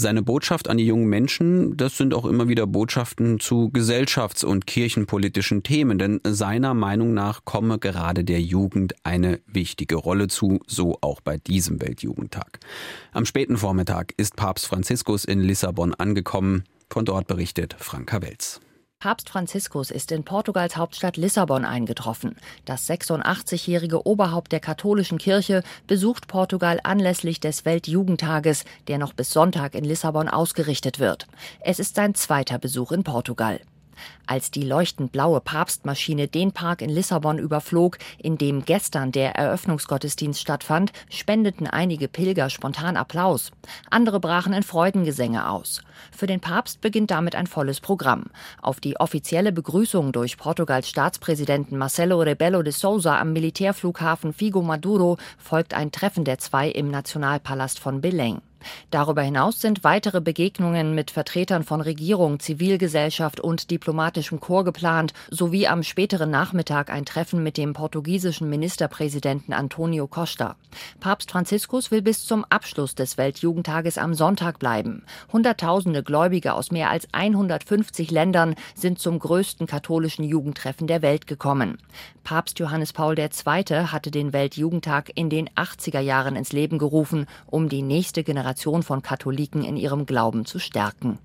Seine 0.00 0.22
Botschaft 0.22 0.70
an 0.70 0.76
die 0.76 0.86
jungen 0.86 1.08
Menschen, 1.08 1.76
das 1.76 1.96
sind 1.96 2.14
auch 2.14 2.24
immer 2.24 2.46
wieder 2.46 2.68
Botschaften 2.68 3.40
zu 3.40 3.68
gesellschafts- 3.72 4.44
und 4.44 4.64
kirchenpolitischen 4.64 5.64
Themen, 5.64 5.98
denn 5.98 6.20
seiner 6.22 6.72
Meinung 6.72 7.14
nach 7.14 7.44
komme 7.44 7.80
gerade 7.80 8.22
der 8.22 8.40
Jugend 8.40 8.94
eine 9.02 9.40
wichtige 9.48 9.96
Rolle 9.96 10.28
zu, 10.28 10.60
so 10.68 10.98
auch 11.00 11.20
bei 11.20 11.38
diesem 11.38 11.82
Weltjugendtag. 11.82 12.60
Am 13.10 13.24
späten 13.24 13.56
Vormittag 13.56 14.14
ist 14.16 14.36
Papst 14.36 14.68
Franziskus 14.68 15.24
in 15.24 15.40
Lissabon 15.40 15.94
angekommen. 15.94 16.62
Von 16.88 17.04
dort 17.04 17.26
berichtet 17.26 17.74
Franka 17.76 18.22
Welz. 18.22 18.60
Papst 19.00 19.30
Franziskus 19.30 19.92
ist 19.92 20.10
in 20.10 20.24
Portugals 20.24 20.76
Hauptstadt 20.76 21.16
Lissabon 21.16 21.64
eingetroffen. 21.64 22.34
Das 22.64 22.90
86-jährige 22.90 24.04
Oberhaupt 24.04 24.50
der 24.50 24.58
katholischen 24.58 25.18
Kirche 25.18 25.62
besucht 25.86 26.26
Portugal 26.26 26.80
anlässlich 26.82 27.38
des 27.38 27.64
Weltjugendtages, 27.64 28.64
der 28.88 28.98
noch 28.98 29.12
bis 29.12 29.30
Sonntag 29.30 29.76
in 29.76 29.84
Lissabon 29.84 30.28
ausgerichtet 30.28 30.98
wird. 30.98 31.28
Es 31.60 31.78
ist 31.78 31.94
sein 31.94 32.16
zweiter 32.16 32.58
Besuch 32.58 32.90
in 32.90 33.04
Portugal. 33.04 33.60
Als 34.26 34.50
die 34.50 34.62
leuchtend 34.62 35.12
blaue 35.12 35.40
Papstmaschine 35.40 36.28
den 36.28 36.52
Park 36.52 36.82
in 36.82 36.90
Lissabon 36.90 37.38
überflog, 37.38 37.98
in 38.18 38.36
dem 38.36 38.64
gestern 38.64 39.12
der 39.12 39.34
Eröffnungsgottesdienst 39.36 40.40
stattfand, 40.40 40.92
spendeten 41.10 41.66
einige 41.66 42.08
Pilger 42.08 42.50
spontan 42.50 42.96
Applaus. 42.96 43.50
Andere 43.90 44.20
brachen 44.20 44.52
in 44.52 44.62
Freudengesänge 44.62 45.48
aus. 45.48 45.82
Für 46.10 46.26
den 46.26 46.40
Papst 46.40 46.80
beginnt 46.80 47.10
damit 47.10 47.34
ein 47.34 47.46
volles 47.46 47.80
Programm. 47.80 48.24
Auf 48.60 48.80
die 48.80 48.98
offizielle 49.00 49.52
Begrüßung 49.52 50.12
durch 50.12 50.36
Portugals 50.36 50.88
Staatspräsidenten 50.88 51.78
Marcelo 51.78 52.20
Rebelo 52.20 52.62
de 52.62 52.72
Sousa 52.72 53.18
am 53.18 53.32
Militärflughafen 53.32 54.32
Figo 54.32 54.62
Maduro 54.62 55.16
folgt 55.38 55.74
ein 55.74 55.92
Treffen 55.92 56.24
der 56.24 56.38
zwei 56.38 56.68
im 56.68 56.90
Nationalpalast 56.90 57.78
von 57.78 58.00
Belém. 58.00 58.40
Darüber 58.90 59.22
hinaus 59.22 59.60
sind 59.60 59.84
weitere 59.84 60.20
Begegnungen 60.20 60.94
mit 60.94 61.10
Vertretern 61.10 61.62
von 61.62 61.80
Regierung, 61.80 62.40
Zivilgesellschaft 62.40 63.40
und 63.40 63.70
diplomatischem 63.70 64.40
Korps 64.40 64.58
geplant, 64.64 65.12
sowie 65.30 65.68
am 65.68 65.82
späteren 65.82 66.30
Nachmittag 66.30 66.90
ein 66.90 67.04
Treffen 67.04 67.42
mit 67.42 67.56
dem 67.56 67.74
portugiesischen 67.74 68.48
Ministerpräsidenten 68.48 69.52
Antonio 69.52 70.08
Costa. 70.08 70.56
Papst 71.00 71.30
Franziskus 71.30 71.90
will 71.90 72.02
bis 72.02 72.24
zum 72.24 72.44
Abschluss 72.48 72.94
des 72.94 73.18
Weltjugendtages 73.18 73.98
am 73.98 74.14
Sonntag 74.14 74.58
bleiben. 74.58 75.04
Hunderttausende 75.32 76.02
Gläubige 76.02 76.54
aus 76.54 76.72
mehr 76.72 76.90
als 76.90 77.06
150 77.12 78.10
Ländern 78.10 78.54
sind 78.74 78.98
zum 78.98 79.18
größten 79.18 79.66
katholischen 79.66 80.24
Jugendtreffen 80.24 80.86
der 80.86 81.02
Welt 81.02 81.26
gekommen. 81.26 81.78
Papst 82.24 82.58
Johannes 82.58 82.92
Paul 82.92 83.18
II. 83.18 83.86
hatte 83.86 84.10
den 84.10 84.32
Weltjugendtag 84.32 85.12
in 85.14 85.30
den 85.30 85.48
80er 85.50 86.00
Jahren 86.00 86.36
ins 86.36 86.52
Leben 86.52 86.78
gerufen, 86.78 87.26
um 87.46 87.68
die 87.68 87.82
nächste 87.82 88.24
Generation 88.24 88.47
von 88.82 89.02
Katholiken 89.02 89.64
in 89.64 89.76
ihrem 89.76 90.06
Glauben 90.06 90.44
zu 90.44 90.58
stärken. 90.58 91.18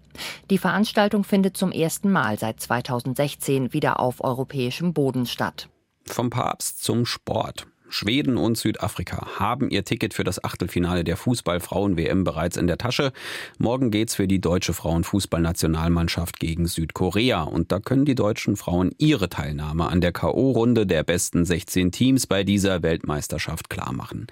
Die 0.50 0.58
Veranstaltung 0.58 1.24
findet 1.24 1.58
zum 1.58 1.72
ersten 1.72 2.12
Mal 2.12 2.38
seit 2.38 2.60
2016 2.60 3.74
wieder 3.74 4.00
auf 4.00 4.24
europäischem 4.24 4.94
Boden 4.94 5.26
statt. 5.26 5.70
Vom 6.06 6.30
Papst 6.30 6.84
zum 6.84 7.06
Sport. 7.06 7.68
Schweden 7.94 8.38
und 8.38 8.58
Südafrika 8.58 9.40
haben 9.40 9.70
ihr 9.70 9.86
Ticket 9.86 10.16
für 10.16 10.24
das 10.24 10.44
Achtelfinale 10.44 11.04
der 11.04 11.16
Fußball-Frauen-WM 11.16 12.24
bereits 12.24 12.58
in 12.58 12.66
der 12.66 12.80
Tasche. 12.80 13.14
Morgen 13.60 13.92
geht's 13.92 14.16
für 14.16 14.28
die 14.28 14.42
deutsche 14.42 14.74
Frauenfußballnationalmannschaft 14.74 16.40
gegen 16.40 16.66
Südkorea. 16.66 17.44
Und 17.44 17.72
da 17.72 17.80
können 17.80 18.06
die 18.06 18.16
deutschen 18.16 18.56
Frauen 18.56 18.92
ihre 18.98 19.30
Teilnahme 19.30 19.88
an 19.90 20.02
der 20.02 20.12
K.O.-Runde 20.12 20.86
der 20.86 21.04
besten 21.04 21.46
16 21.46 21.92
Teams 21.92 22.26
bei 22.26 22.44
dieser 22.44 22.82
Weltmeisterschaft 22.82 23.70
klarmachen. 23.70 24.26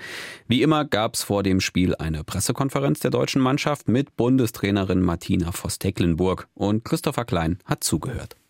Wie 0.47 0.63
immer 0.63 0.84
gab's 0.84 1.21
vor 1.21 1.43
dem 1.43 1.62
Spiel 1.62 1.93
eine 1.95 2.24
Pressekonferenz 2.24 3.00
der 3.02 3.12
deutschen 3.12 3.43
Mannschaft 3.43 3.88
mit 3.88 4.15
Bundestrainerin 4.15 5.02
Martina 5.02 5.52
Voss-Tecklenburg. 5.52 6.47
Und 6.56 6.84
Christopher 6.84 7.26
Klein 7.26 7.60
hat 7.65 7.84
zugehört. 7.84 8.40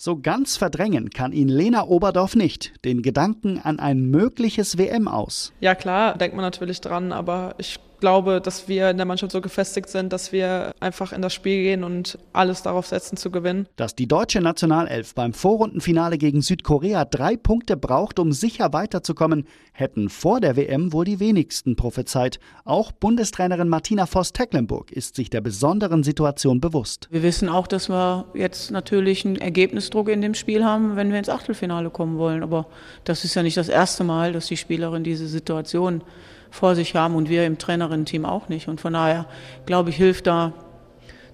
So 0.00 0.20
ganz 0.20 0.56
verdrängen 0.56 1.10
kann 1.10 1.32
ihn 1.32 1.48
Lena 1.48 1.84
Oberdorf 1.88 2.36
nicht, 2.36 2.72
den 2.84 3.02
Gedanken 3.02 3.58
an 3.58 3.80
ein 3.80 4.06
mögliches 4.10 4.78
WM 4.78 5.08
aus. 5.08 5.52
Ja 5.58 5.74
klar, 5.74 6.16
denkt 6.16 6.36
man 6.36 6.44
natürlich 6.44 6.80
dran, 6.80 7.10
aber 7.10 7.56
ich 7.58 7.80
glaube, 8.00 8.40
dass 8.40 8.68
wir 8.68 8.90
in 8.90 8.96
der 8.96 9.06
Mannschaft 9.06 9.32
so 9.32 9.40
gefestigt 9.40 9.88
sind, 9.88 10.12
dass 10.12 10.32
wir 10.32 10.72
einfach 10.80 11.12
in 11.12 11.22
das 11.22 11.34
Spiel 11.34 11.62
gehen 11.62 11.84
und 11.84 12.18
alles 12.32 12.62
darauf 12.62 12.86
setzen 12.86 13.16
zu 13.16 13.30
gewinnen. 13.30 13.66
Dass 13.76 13.94
die 13.94 14.06
deutsche 14.06 14.40
Nationalelf 14.40 15.14
beim 15.14 15.32
Vorrundenfinale 15.32 16.18
gegen 16.18 16.42
Südkorea 16.42 17.04
drei 17.04 17.36
Punkte 17.36 17.76
braucht, 17.76 18.18
um 18.18 18.32
sicher 18.32 18.72
weiterzukommen, 18.72 19.46
hätten 19.72 20.08
vor 20.08 20.40
der 20.40 20.56
WM 20.56 20.92
wohl 20.92 21.04
die 21.04 21.20
wenigsten 21.20 21.76
prophezeit. 21.76 22.40
Auch 22.64 22.92
Bundestrainerin 22.92 23.68
Martina 23.68 24.06
Voss-Tecklenburg 24.06 24.92
ist 24.92 25.16
sich 25.16 25.30
der 25.30 25.40
besonderen 25.40 26.02
Situation 26.02 26.60
bewusst. 26.60 27.08
Wir 27.10 27.22
wissen 27.22 27.48
auch, 27.48 27.66
dass 27.66 27.88
wir 27.88 28.26
jetzt 28.34 28.70
natürlich 28.70 29.24
einen 29.24 29.36
Ergebnisdruck 29.36 30.08
in 30.08 30.22
dem 30.22 30.34
Spiel 30.34 30.64
haben, 30.64 30.96
wenn 30.96 31.10
wir 31.10 31.18
ins 31.18 31.28
Achtelfinale 31.28 31.90
kommen 31.90 32.18
wollen. 32.18 32.42
Aber 32.42 32.66
das 33.04 33.24
ist 33.24 33.34
ja 33.34 33.42
nicht 33.42 33.56
das 33.56 33.68
erste 33.68 34.04
Mal, 34.04 34.32
dass 34.32 34.46
die 34.46 34.56
Spielerin 34.56 35.04
diese 35.04 35.28
Situation 35.28 36.02
vor 36.50 36.74
sich 36.74 36.94
haben 36.94 37.14
und 37.14 37.28
wir 37.28 37.46
im 37.46 37.58
Trainerinnen-Team 37.58 38.24
auch 38.24 38.48
nicht. 38.48 38.68
Und 38.68 38.80
von 38.80 38.92
daher, 38.92 39.26
glaube 39.66 39.90
ich, 39.90 39.96
hilft 39.96 40.26
da 40.26 40.52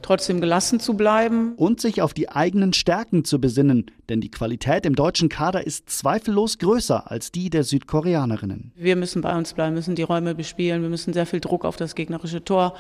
trotzdem 0.04 0.40
gelassen 0.40 0.80
zu 0.80 0.94
bleiben. 0.94 1.54
Und 1.56 1.80
sich 1.80 2.02
auf 2.02 2.12
die 2.12 2.28
eigenen 2.28 2.72
Stärken 2.72 3.24
zu 3.24 3.40
besinnen, 3.40 3.90
denn 4.08 4.20
die 4.20 4.30
Qualität 4.30 4.86
im 4.86 4.94
deutschen 4.94 5.28
Kader 5.28 5.66
ist 5.66 5.88
zweifellos 5.88 6.58
größer 6.58 7.10
als 7.10 7.32
die 7.32 7.50
der 7.50 7.64
Südkoreanerinnen. 7.64 8.72
Wir 8.76 8.96
müssen 8.96 9.22
bei 9.22 9.36
uns 9.36 9.54
bleiben, 9.54 9.74
müssen 9.74 9.94
die 9.94 10.02
Räume 10.02 10.34
bespielen, 10.34 10.82
wir 10.82 10.90
müssen 10.90 11.14
sehr 11.14 11.26
viel 11.26 11.40
Druck 11.40 11.64
auf 11.64 11.76
das 11.76 11.94
gegnerische 11.94 12.44
Tor 12.44 12.74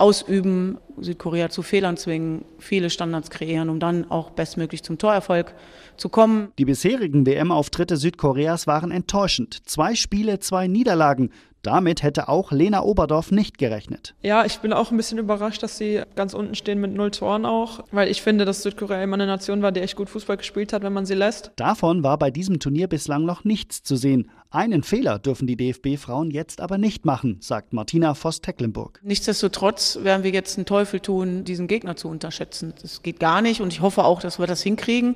ausüben, 0.00 0.78
Südkorea 0.98 1.50
zu 1.50 1.62
Fehlern 1.62 1.96
zwingen, 1.96 2.44
viele 2.58 2.90
Standards 2.90 3.30
kreieren, 3.30 3.68
um 3.68 3.80
dann 3.80 4.10
auch 4.10 4.30
bestmöglich 4.30 4.82
zum 4.82 4.98
Torerfolg 4.98 5.54
zu 5.96 6.08
kommen. 6.08 6.52
Die 6.58 6.64
bisherigen 6.64 7.26
WM-Auftritte 7.26 7.96
Südkoreas 7.96 8.66
waren 8.66 8.90
enttäuschend. 8.90 9.68
Zwei 9.68 9.94
Spiele, 9.94 10.40
zwei 10.40 10.66
Niederlagen. 10.66 11.30
Damit 11.62 12.02
hätte 12.02 12.30
auch 12.30 12.52
Lena 12.52 12.82
Oberdorf 12.82 13.30
nicht 13.30 13.58
gerechnet. 13.58 14.14
Ja, 14.22 14.46
ich 14.46 14.60
bin 14.60 14.72
auch 14.72 14.90
ein 14.90 14.96
bisschen 14.96 15.18
überrascht, 15.18 15.62
dass 15.62 15.76
sie 15.76 16.00
ganz 16.16 16.32
unten 16.32 16.54
stehen 16.54 16.80
mit 16.80 16.94
null 16.94 17.10
Toren 17.10 17.44
auch, 17.44 17.84
weil 17.92 18.08
ich 18.08 18.22
finde, 18.22 18.46
dass 18.46 18.62
Südkorea 18.62 19.02
immer 19.02 19.14
eine 19.14 19.26
Nation 19.26 19.60
war, 19.60 19.70
die 19.70 19.80
echt 19.80 19.96
gut 19.96 20.08
Fußball 20.08 20.38
gespielt 20.38 20.72
hat, 20.72 20.82
wenn 20.82 20.94
man 20.94 21.04
sie 21.04 21.14
lässt. 21.14 21.52
Davon 21.56 22.02
war 22.02 22.18
bei 22.18 22.30
diesem 22.30 22.60
Turnier 22.60 22.88
bislang 22.88 23.26
noch 23.26 23.44
nichts 23.44 23.82
zu 23.82 23.96
sehen. 23.96 24.30
Einen 24.52 24.82
Fehler 24.82 25.20
dürfen 25.20 25.46
die 25.46 25.56
DFB-Frauen 25.56 26.32
jetzt 26.32 26.60
aber 26.60 26.76
nicht 26.76 27.04
machen, 27.04 27.36
sagt 27.40 27.72
Martina 27.72 28.14
Voss-Tecklenburg. 28.14 28.98
Nichtsdestotrotz 29.04 30.00
werden 30.02 30.24
wir 30.24 30.32
jetzt 30.32 30.58
einen 30.58 30.66
Teufel 30.66 30.98
tun, 30.98 31.44
diesen 31.44 31.68
Gegner 31.68 31.94
zu 31.94 32.08
unterschätzen. 32.08 32.74
Das 32.82 33.02
geht 33.02 33.20
gar 33.20 33.42
nicht 33.42 33.60
und 33.60 33.72
ich 33.72 33.80
hoffe 33.80 34.02
auch, 34.02 34.20
dass 34.20 34.40
wir 34.40 34.48
das 34.48 34.60
hinkriegen, 34.60 35.14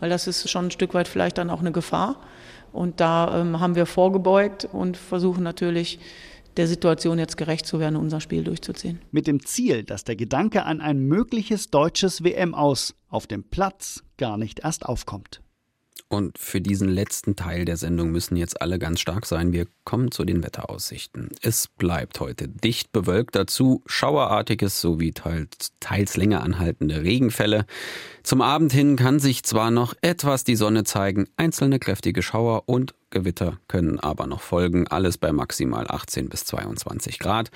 weil 0.00 0.10
das 0.10 0.26
ist 0.26 0.50
schon 0.50 0.66
ein 0.66 0.70
Stück 0.70 0.92
weit 0.92 1.08
vielleicht 1.08 1.38
dann 1.38 1.48
auch 1.48 1.60
eine 1.60 1.72
Gefahr. 1.72 2.20
Und 2.74 3.00
da 3.00 3.40
ähm, 3.40 3.58
haben 3.58 3.74
wir 3.74 3.86
vorgebeugt 3.86 4.68
und 4.70 4.98
versuchen 4.98 5.42
natürlich, 5.42 5.98
der 6.58 6.68
Situation 6.68 7.18
jetzt 7.18 7.38
gerecht 7.38 7.64
zu 7.64 7.80
werden, 7.80 7.96
unser 7.96 8.20
Spiel 8.20 8.44
durchzuziehen. 8.44 9.00
Mit 9.10 9.26
dem 9.26 9.46
Ziel, 9.46 9.82
dass 9.82 10.04
der 10.04 10.16
Gedanke 10.16 10.64
an 10.64 10.82
ein 10.82 10.98
mögliches 10.98 11.70
deutsches 11.70 12.22
WM 12.22 12.54
aus 12.54 12.94
auf 13.08 13.26
dem 13.26 13.44
Platz 13.44 14.04
gar 14.18 14.36
nicht 14.36 14.60
erst 14.60 14.84
aufkommt. 14.84 15.40
Und 16.08 16.38
für 16.38 16.60
diesen 16.60 16.88
letzten 16.88 17.34
Teil 17.34 17.64
der 17.64 17.76
Sendung 17.76 18.10
müssen 18.10 18.36
jetzt 18.36 18.60
alle 18.60 18.78
ganz 18.78 19.00
stark 19.00 19.26
sein. 19.26 19.52
Wir 19.52 19.66
kommen 19.84 20.10
zu 20.10 20.24
den 20.24 20.44
Wetteraussichten. 20.44 21.30
Es 21.40 21.66
bleibt 21.66 22.20
heute 22.20 22.48
dicht 22.48 22.92
bewölkt, 22.92 23.34
dazu 23.34 23.82
schauerartiges 23.86 24.80
sowie 24.80 25.12
teils, 25.12 25.72
teils 25.80 26.16
länger 26.16 26.42
anhaltende 26.42 27.02
Regenfälle. 27.02 27.66
Zum 28.22 28.42
Abend 28.42 28.72
hin 28.72 28.96
kann 28.96 29.18
sich 29.18 29.42
zwar 29.42 29.70
noch 29.70 29.94
etwas 30.02 30.44
die 30.44 30.56
Sonne 30.56 30.84
zeigen, 30.84 31.26
einzelne 31.36 31.78
kräftige 31.78 32.22
Schauer 32.22 32.64
und 32.66 32.94
Gewitter 33.10 33.58
können 33.68 33.98
aber 34.00 34.26
noch 34.26 34.40
folgen, 34.40 34.88
alles 34.88 35.18
bei 35.18 35.32
maximal 35.32 35.86
18 35.88 36.28
bis 36.28 36.44
22 36.44 37.18
Grad. 37.18 37.50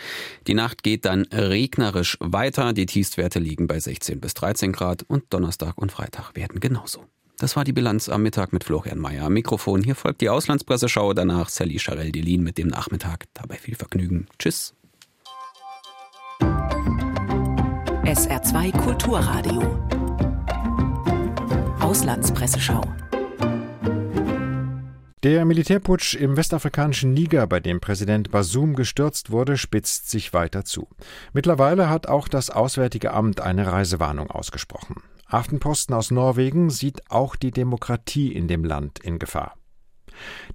Die 0.46 0.54
Nacht 0.54 0.82
geht 0.82 1.04
dann 1.04 1.22
regnerisch 1.32 2.16
weiter, 2.20 2.72
die 2.72 2.86
Tiefstwerte 2.86 3.40
liegen 3.40 3.66
bei 3.66 3.78
16 3.78 4.20
bis 4.20 4.34
13 4.34 4.72
Grad 4.72 5.02
und 5.02 5.24
Donnerstag 5.30 5.76
und 5.76 5.92
Freitag 5.92 6.34
werden 6.34 6.60
genauso. 6.60 7.04
Das 7.40 7.54
war 7.54 7.62
die 7.62 7.72
Bilanz 7.72 8.08
am 8.08 8.22
Mittag 8.22 8.52
mit 8.52 8.64
Florian 8.64 8.98
Mayer 8.98 9.26
am 9.26 9.32
Mikrofon. 9.32 9.84
Hier 9.84 9.94
folgt 9.94 10.20
die 10.22 10.28
Auslandspresseschau, 10.28 11.14
danach 11.14 11.48
Sally 11.48 11.78
Charel-Delin 11.78 12.42
mit 12.42 12.58
dem 12.58 12.66
Nachmittag. 12.66 13.26
Dabei 13.32 13.54
viel 13.54 13.76
Vergnügen. 13.76 14.26
Tschüss. 14.40 14.74
SR2 18.02 18.76
Kulturradio. 18.76 19.62
Auslandspresseschau. 21.78 22.82
Der 25.22 25.44
Militärputsch 25.44 26.14
im 26.14 26.36
westafrikanischen 26.36 27.14
Niger, 27.14 27.46
bei 27.46 27.60
dem 27.60 27.78
Präsident 27.80 28.32
Basum 28.32 28.74
gestürzt 28.74 29.30
wurde, 29.30 29.56
spitzt 29.56 30.10
sich 30.10 30.32
weiter 30.32 30.64
zu. 30.64 30.88
Mittlerweile 31.32 31.88
hat 31.88 32.08
auch 32.08 32.26
das 32.26 32.50
Auswärtige 32.50 33.12
Amt 33.12 33.40
eine 33.40 33.70
Reisewarnung 33.70 34.28
ausgesprochen. 34.28 34.96
Aftenposten 35.28 35.94
aus 35.94 36.10
Norwegen 36.10 36.70
sieht 36.70 37.10
auch 37.10 37.36
die 37.36 37.50
Demokratie 37.50 38.32
in 38.32 38.48
dem 38.48 38.64
Land 38.64 38.98
in 38.98 39.18
Gefahr. 39.18 39.54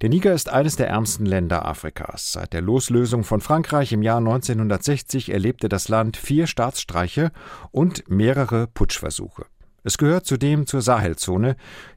Der 0.02 0.10
Niger 0.10 0.34
ist 0.34 0.48
eines 0.48 0.76
der 0.76 0.88
ärmsten 0.88 1.26
Länder 1.26 1.64
Afrikas. 1.64 2.32
Seit 2.32 2.52
der 2.52 2.60
Loslösung 2.60 3.24
von 3.24 3.40
Frankreich 3.40 3.92
im 3.92 4.02
Jahr 4.02 4.18
1960 4.18 5.30
erlebte 5.30 5.68
das 5.68 5.88
Land 5.88 6.16
vier 6.16 6.46
Staatsstreiche 6.46 7.30
und 7.70 8.10
mehrere 8.10 8.66
Putschversuche. 8.66 9.46
Es 9.84 9.98
gehört 9.98 10.26
zudem 10.26 10.66
zur 10.66 10.82
Sahelzone, 10.82 11.56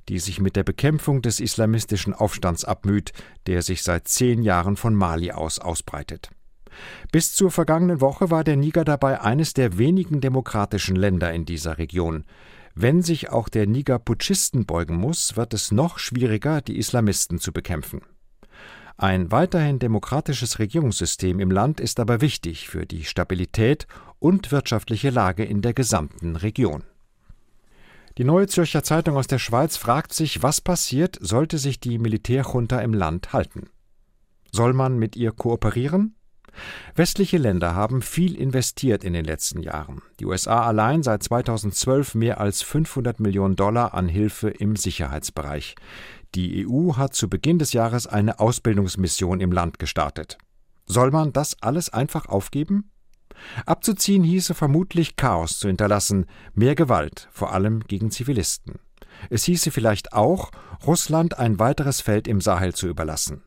die 0.09 0.19
sich 0.19 0.39
mit 0.39 0.55
der 0.55 0.63
Bekämpfung 0.63 1.21
des 1.21 1.39
islamistischen 1.39 2.13
Aufstands 2.13 2.63
abmüht, 2.63 3.11
der 3.47 3.61
sich 3.61 3.81
seit 3.81 4.07
zehn 4.07 4.43
Jahren 4.43 4.75
von 4.75 4.93
Mali 4.93 5.31
aus 5.31 5.59
ausbreitet. 5.59 6.29
Bis 7.11 7.33
zur 7.33 7.49
vergangenen 7.49 8.01
Woche 8.01 8.29
war 8.29 8.43
der 8.43 8.57
Niger 8.57 8.83
dabei 8.83 9.21
eines 9.21 9.53
der 9.53 9.77
wenigen 9.77 10.21
demokratischen 10.21 10.95
Länder 10.95 11.33
in 11.33 11.45
dieser 11.45 11.77
Region. 11.77 12.25
Wenn 12.79 13.01
sich 13.01 13.31
auch 13.31 13.49
der 13.49 13.65
Niger 13.65 13.97
Putschisten 13.97 14.67
beugen 14.67 14.97
muss, 14.97 15.35
wird 15.35 15.55
es 15.55 15.71
noch 15.71 15.97
schwieriger, 15.97 16.61
die 16.61 16.77
Islamisten 16.77 17.39
zu 17.39 17.51
bekämpfen. 17.51 18.01
Ein 18.97 19.31
weiterhin 19.31 19.79
demokratisches 19.79 20.59
Regierungssystem 20.59 21.39
im 21.39 21.49
Land 21.49 21.79
ist 21.79 21.99
aber 21.99 22.21
wichtig 22.21 22.69
für 22.69 22.85
die 22.85 23.03
Stabilität 23.03 23.87
und 24.19 24.51
wirtschaftliche 24.51 25.09
Lage 25.09 25.43
in 25.43 25.63
der 25.63 25.73
gesamten 25.73 26.35
Region. 26.35 26.83
Die 28.19 28.23
Neue 28.23 28.45
Zürcher 28.45 28.83
Zeitung 28.83 29.17
aus 29.17 29.25
der 29.25 29.39
Schweiz 29.39 29.75
fragt 29.75 30.13
sich, 30.13 30.43
was 30.43 30.61
passiert, 30.61 31.17
sollte 31.19 31.57
sich 31.57 31.79
die 31.79 31.97
Militärjunta 31.97 32.79
im 32.81 32.93
Land 32.93 33.33
halten. 33.33 33.71
Soll 34.51 34.73
man 34.73 34.99
mit 34.99 35.15
ihr 35.15 35.31
kooperieren? 35.31 36.16
Westliche 36.95 37.37
Länder 37.37 37.75
haben 37.75 38.01
viel 38.01 38.35
investiert 38.35 39.03
in 39.03 39.13
den 39.13 39.25
letzten 39.25 39.61
Jahren. 39.61 40.01
Die 40.19 40.25
USA 40.25 40.65
allein 40.65 41.03
seit 41.03 41.23
2012 41.23 42.15
mehr 42.15 42.39
als 42.39 42.61
500 42.61 43.19
Millionen 43.19 43.55
Dollar 43.55 43.93
an 43.93 44.07
Hilfe 44.07 44.49
im 44.49 44.75
Sicherheitsbereich. 44.75 45.75
Die 46.35 46.67
EU 46.67 46.95
hat 46.97 47.15
zu 47.15 47.29
Beginn 47.29 47.59
des 47.59 47.73
Jahres 47.73 48.07
eine 48.07 48.39
Ausbildungsmission 48.39 49.39
im 49.39 49.51
Land 49.51 49.79
gestartet. 49.79 50.37
Soll 50.85 51.11
man 51.11 51.33
das 51.33 51.61
alles 51.61 51.89
einfach 51.89 52.27
aufgeben? 52.27 52.91
Abzuziehen 53.65 54.23
hieße 54.23 54.53
vermutlich 54.53 55.15
Chaos 55.15 55.59
zu 55.59 55.67
hinterlassen, 55.67 56.25
mehr 56.53 56.75
Gewalt, 56.75 57.27
vor 57.31 57.53
allem 57.53 57.81
gegen 57.81 58.11
Zivilisten. 58.11 58.75
Es 59.29 59.43
hieße 59.43 59.71
vielleicht 59.71 60.13
auch, 60.13 60.51
Russland 60.85 61.37
ein 61.39 61.59
weiteres 61.59 62.01
Feld 62.01 62.27
im 62.27 62.41
Sahel 62.41 62.73
zu 62.73 62.87
überlassen. 62.87 63.43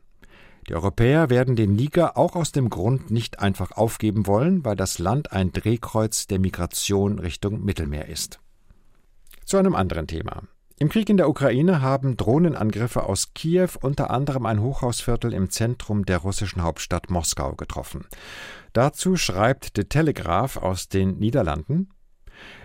Die 0.67 0.75
Europäer 0.75 1.29
werden 1.29 1.55
den 1.55 1.73
Niger 1.73 2.17
auch 2.17 2.35
aus 2.35 2.51
dem 2.51 2.69
Grund 2.69 3.11
nicht 3.11 3.39
einfach 3.39 3.71
aufgeben 3.71 4.27
wollen, 4.27 4.63
weil 4.63 4.75
das 4.75 4.99
Land 4.99 5.31
ein 5.31 5.51
Drehkreuz 5.51 6.27
der 6.27 6.39
Migration 6.39 7.19
Richtung 7.19 7.63
Mittelmeer 7.63 8.07
ist. 8.07 8.39
Zu 9.43 9.57
einem 9.57 9.75
anderen 9.75 10.07
Thema. 10.07 10.43
Im 10.77 10.89
Krieg 10.89 11.09
in 11.09 11.17
der 11.17 11.29
Ukraine 11.29 11.81
haben 11.81 12.17
Drohnenangriffe 12.17 13.03
aus 13.03 13.33
Kiew 13.33 13.69
unter 13.81 14.09
anderem 14.09 14.45
ein 14.45 14.61
Hochhausviertel 14.61 15.33
im 15.33 15.49
Zentrum 15.49 16.05
der 16.05 16.19
russischen 16.19 16.63
Hauptstadt 16.63 17.09
Moskau 17.11 17.53
getroffen. 17.53 18.07
Dazu 18.73 19.15
schreibt 19.15 19.73
The 19.75 19.83
Telegraph 19.83 20.57
aus 20.57 20.89
den 20.89 21.19
Niederlanden 21.19 21.89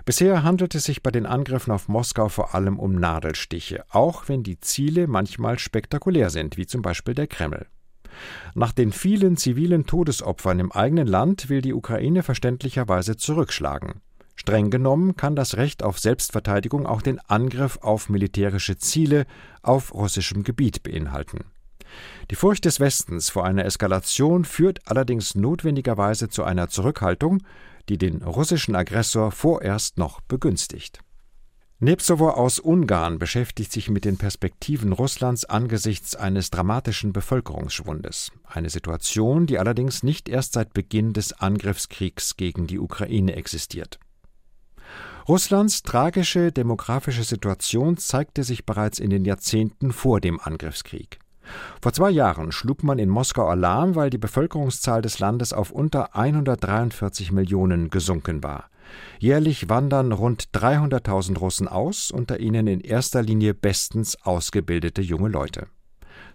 Bisher 0.04 0.42
handelt 0.42 0.74
es 0.74 0.84
sich 0.84 1.02
bei 1.02 1.10
den 1.10 1.26
Angriffen 1.26 1.72
auf 1.72 1.88
Moskau 1.88 2.28
vor 2.28 2.54
allem 2.54 2.78
um 2.78 2.94
Nadelstiche, 2.94 3.84
auch 3.90 4.28
wenn 4.28 4.42
die 4.42 4.60
Ziele 4.60 5.08
manchmal 5.08 5.58
spektakulär 5.58 6.30
sind, 6.30 6.56
wie 6.56 6.66
zum 6.66 6.82
Beispiel 6.82 7.14
der 7.14 7.26
Kreml. 7.26 7.66
Nach 8.54 8.72
den 8.72 8.92
vielen 8.92 9.36
zivilen 9.36 9.86
Todesopfern 9.86 10.58
im 10.58 10.72
eigenen 10.72 11.06
Land 11.06 11.48
will 11.48 11.62
die 11.62 11.74
Ukraine 11.74 12.22
verständlicherweise 12.22 13.16
zurückschlagen. 13.16 14.00
Streng 14.36 14.70
genommen 14.70 15.16
kann 15.16 15.34
das 15.34 15.56
Recht 15.56 15.82
auf 15.82 15.98
Selbstverteidigung 15.98 16.86
auch 16.86 17.02
den 17.02 17.18
Angriff 17.20 17.78
auf 17.80 18.08
militärische 18.08 18.76
Ziele 18.76 19.26
auf 19.62 19.94
russischem 19.94 20.44
Gebiet 20.44 20.82
beinhalten. 20.82 21.44
Die 22.30 22.34
Furcht 22.34 22.64
des 22.64 22.78
Westens 22.78 23.30
vor 23.30 23.44
einer 23.44 23.64
Eskalation 23.64 24.44
führt 24.44 24.80
allerdings 24.84 25.34
notwendigerweise 25.34 26.28
zu 26.28 26.44
einer 26.44 26.68
Zurückhaltung, 26.68 27.42
die 27.88 27.98
den 27.98 28.22
russischen 28.22 28.76
Aggressor 28.76 29.32
vorerst 29.32 29.96
noch 29.96 30.20
begünstigt. 30.20 31.00
Nepsowo 31.78 32.30
aus 32.30 32.58
Ungarn 32.58 33.18
beschäftigt 33.18 33.70
sich 33.70 33.90
mit 33.90 34.06
den 34.06 34.16
Perspektiven 34.16 34.94
Russlands 34.94 35.44
angesichts 35.44 36.16
eines 36.16 36.48
dramatischen 36.48 37.12
Bevölkerungsschwundes, 37.12 38.32
eine 38.46 38.70
Situation, 38.70 39.44
die 39.44 39.58
allerdings 39.58 40.02
nicht 40.02 40.30
erst 40.30 40.54
seit 40.54 40.72
Beginn 40.72 41.12
des 41.12 41.34
Angriffskriegs 41.34 42.38
gegen 42.38 42.66
die 42.66 42.78
Ukraine 42.78 43.36
existiert. 43.36 43.98
Russlands 45.28 45.82
tragische 45.82 46.50
demografische 46.50 47.24
Situation 47.24 47.98
zeigte 47.98 48.42
sich 48.42 48.64
bereits 48.64 48.98
in 48.98 49.10
den 49.10 49.26
Jahrzehnten 49.26 49.92
vor 49.92 50.22
dem 50.22 50.40
Angriffskrieg. 50.40 51.18
Vor 51.82 51.92
zwei 51.92 52.08
Jahren 52.08 52.52
schlug 52.52 52.84
man 52.84 52.98
in 52.98 53.10
Moskau 53.10 53.48
Alarm, 53.48 53.96
weil 53.96 54.08
die 54.08 54.16
Bevölkerungszahl 54.16 55.02
des 55.02 55.18
Landes 55.18 55.52
auf 55.52 55.72
unter 55.72 56.16
143 56.16 57.32
Millionen 57.32 57.90
gesunken 57.90 58.42
war. 58.42 58.70
Jährlich 59.18 59.68
wandern 59.68 60.12
rund 60.12 60.50
300.000 60.52 61.38
Russen 61.38 61.68
aus, 61.68 62.10
unter 62.10 62.40
ihnen 62.40 62.66
in 62.66 62.80
erster 62.80 63.22
Linie 63.22 63.54
bestens 63.54 64.16
ausgebildete 64.22 65.02
junge 65.02 65.28
Leute. 65.28 65.68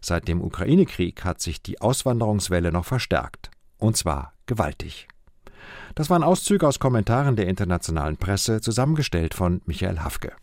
Seit 0.02 0.28
dem 0.28 0.42
Ukraine-Krieg 0.42 1.24
hat 1.24 1.42
sich 1.42 1.62
die 1.62 1.80
Auswanderungswelle 1.80 2.72
noch 2.72 2.86
verstärkt. 2.86 3.52
Und 3.78 3.98
zwar 3.98 4.34
gewaltig. 4.48 5.08
Das 5.96 6.10
waren 6.10 6.24
Auszüge 6.24 6.68
aus 6.68 6.80
Kommentaren 6.80 7.36
der 7.36 7.48
internationalen 7.48 8.18
Presse, 8.18 8.62
zusammengestellt 8.62 9.34
von 9.34 9.62
Michael 9.66 10.00
Hafke. 10.00 10.34